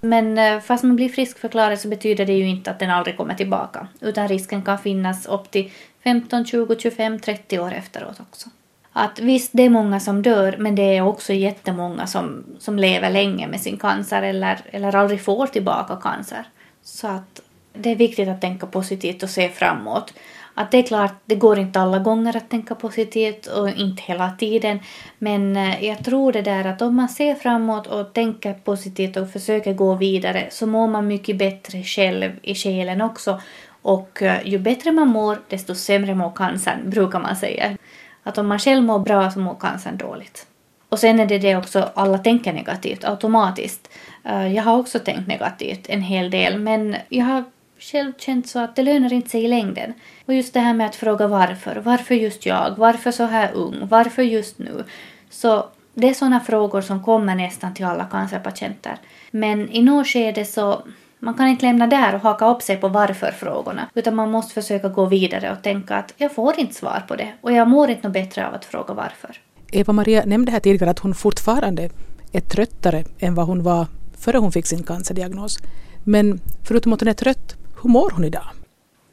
[0.00, 3.34] Men eh, fast man blir friskförklarad så betyder det ju inte att den aldrig kommer
[3.34, 3.88] tillbaka.
[4.00, 5.70] Utan risken kan finnas upp till
[6.04, 8.50] 15, 20, 25, 30 år efteråt också
[8.98, 13.10] att visst, det är många som dör, men det är också jättemånga som, som lever
[13.10, 16.44] länge med sin cancer eller, eller aldrig får tillbaka cancer.
[16.82, 17.40] Så att
[17.72, 20.14] det är viktigt att tänka positivt och se framåt.
[20.60, 24.30] Att det är klart, det går inte alla gånger att tänka positivt och inte hela
[24.30, 24.80] tiden.
[25.18, 29.30] Men eh, jag tror det där att om man ser framåt och tänker positivt och
[29.30, 33.40] försöker gå vidare så mår man mycket bättre själv i själen också.
[33.82, 37.76] Och eh, ju bättre man mår, desto sämre mår cancern, brukar man säga.
[38.22, 40.46] Att om man själv mår bra så mår cancern dåligt.
[40.88, 43.90] Och sen är det det också, alla tänker negativt automatiskt.
[44.24, 47.44] Eh, jag har också tänkt negativt en hel del men jag har
[47.78, 49.94] själv känt så att det lönar inte sig i längden.
[50.28, 51.76] Och just det här med att fråga varför.
[51.76, 52.74] Varför just jag?
[52.76, 53.76] Varför så här ung?
[53.82, 54.84] Varför just nu?
[55.30, 58.96] Så det är sådana frågor som kommer nästan till alla cancerpatienter.
[59.30, 60.82] Men i något skede så
[61.18, 64.88] man kan inte lämna där och haka upp sig på varför-frågorna, utan man måste försöka
[64.88, 68.08] gå vidare och tänka att jag får inte svar på det och jag mår inte
[68.08, 69.36] bättre av att fråga varför.
[69.72, 71.90] Eva-Maria nämnde här tidigare att hon fortfarande
[72.32, 73.86] är tröttare än vad hon var
[74.18, 75.58] före hon fick sin cancerdiagnos.
[76.04, 78.48] Men förutom att hon är trött, hur mår hon idag?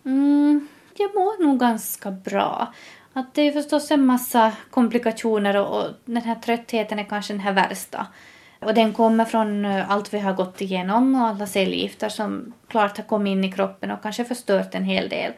[0.05, 0.67] Mm,
[0.99, 2.73] jag mår nog ganska bra.
[3.13, 7.39] Att det är förstås en massa komplikationer och, och den här tröttheten är kanske den
[7.39, 8.07] här värsta.
[8.59, 12.97] Och den kommer från eh, allt vi har gått igenom och alla cellgifter som klart
[12.97, 15.31] har kommit in i kroppen och kanske förstört en hel del.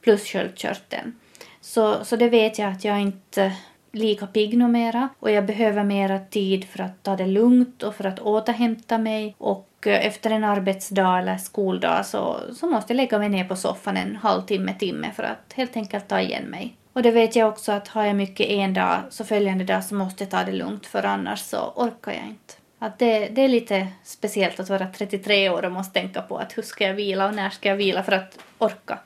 [0.00, 1.14] Plus sköldkörteln.
[1.60, 3.52] Så, så det vet jag att jag inte
[3.92, 8.04] lika pigg numera och jag behöver mera tid för att ta det lugnt och för
[8.04, 13.18] att återhämta mig och Eh, efter en arbetsdag eller skoldag så, så måste jag lägga
[13.18, 16.76] mig ner på soffan en halvtimme, timme för att helt enkelt ta igen mig.
[16.92, 19.94] Och det vet jag också att har jag mycket en dag så följande dag så
[19.94, 22.54] måste jag ta det lugnt för annars så orkar jag inte.
[22.78, 26.58] Att det, det är lite speciellt att vara 33 år och måste tänka på att
[26.58, 28.98] hur ska jag vila och när ska jag vila för att orka.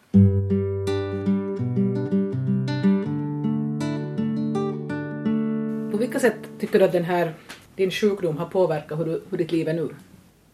[5.91, 7.33] På vilka sätt tycker du att den här,
[7.77, 9.89] din sjukdom har påverkat hur, du, hur ditt liv är nu?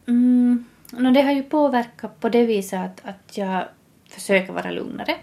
[0.06, 3.64] Mm, no, det har ju påverkat på det viset att, att jag
[4.08, 5.14] försöker vara lugnare.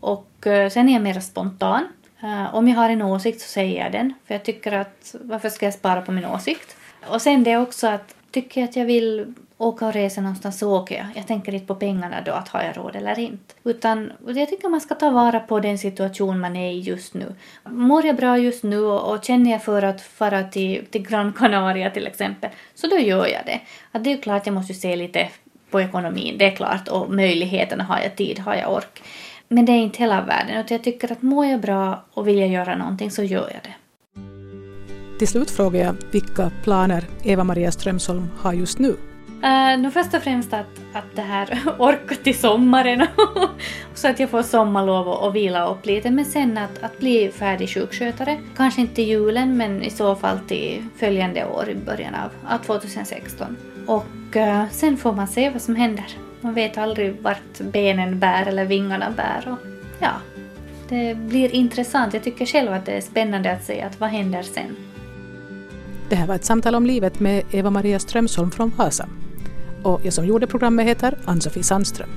[0.00, 1.88] Och eh, sen är jag mer spontan.
[2.22, 4.14] Uh, om jag har en åsikt så säger jag den.
[4.26, 6.76] För jag tycker att varför ska jag spara på min åsikt?
[7.08, 10.58] Och sen det är också att tycker jag att jag vill åka och resa någonstans
[10.58, 11.06] så åker jag.
[11.14, 13.54] Jag tänker inte på pengarna då, att har jag råd eller inte.
[13.64, 17.34] Utan jag tycker man ska ta vara på den situation man är i just nu.
[17.64, 21.32] Mår jag bra just nu och, och känner jag för att fara till, till Gran
[21.32, 23.60] Canaria till exempel, så då gör jag det.
[23.92, 25.28] Att det är klart jag måste se lite
[25.70, 29.02] på ekonomin, det är klart, och möjligheterna, har jag tid, har jag ork.
[29.48, 32.38] Men det är inte hela världen, utan jag tycker att mår jag bra och vill
[32.38, 33.74] jag göra någonting så gör jag det.
[35.18, 38.88] Till slut frågar jag vilka planer Eva-Maria Strömsholm har just nu.
[38.88, 43.06] Uh, nu först och främst att, att det här orka till sommaren
[43.94, 46.10] så att jag får sommarlov och, och vila upp lite.
[46.10, 48.38] Men sen att, att bli färdig sjukskötare.
[48.56, 52.58] Kanske inte till julen men i så fall till följande år i början av, av
[52.58, 53.56] 2016.
[53.86, 56.06] Och uh, sen får man se vad som händer.
[56.40, 59.52] Man vet aldrig vart benen bär eller vingarna bär.
[59.52, 59.58] Och,
[59.98, 60.12] ja,
[60.88, 62.14] det blir intressant.
[62.14, 64.76] Jag tycker själv att det är spännande att se att vad händer sen.
[66.08, 69.08] Det här var ett samtal om livet med Eva-Maria Strömsholm från Vasa.
[69.82, 72.08] Och jag som gjorde programmet heter Ann-Sofie Sandström.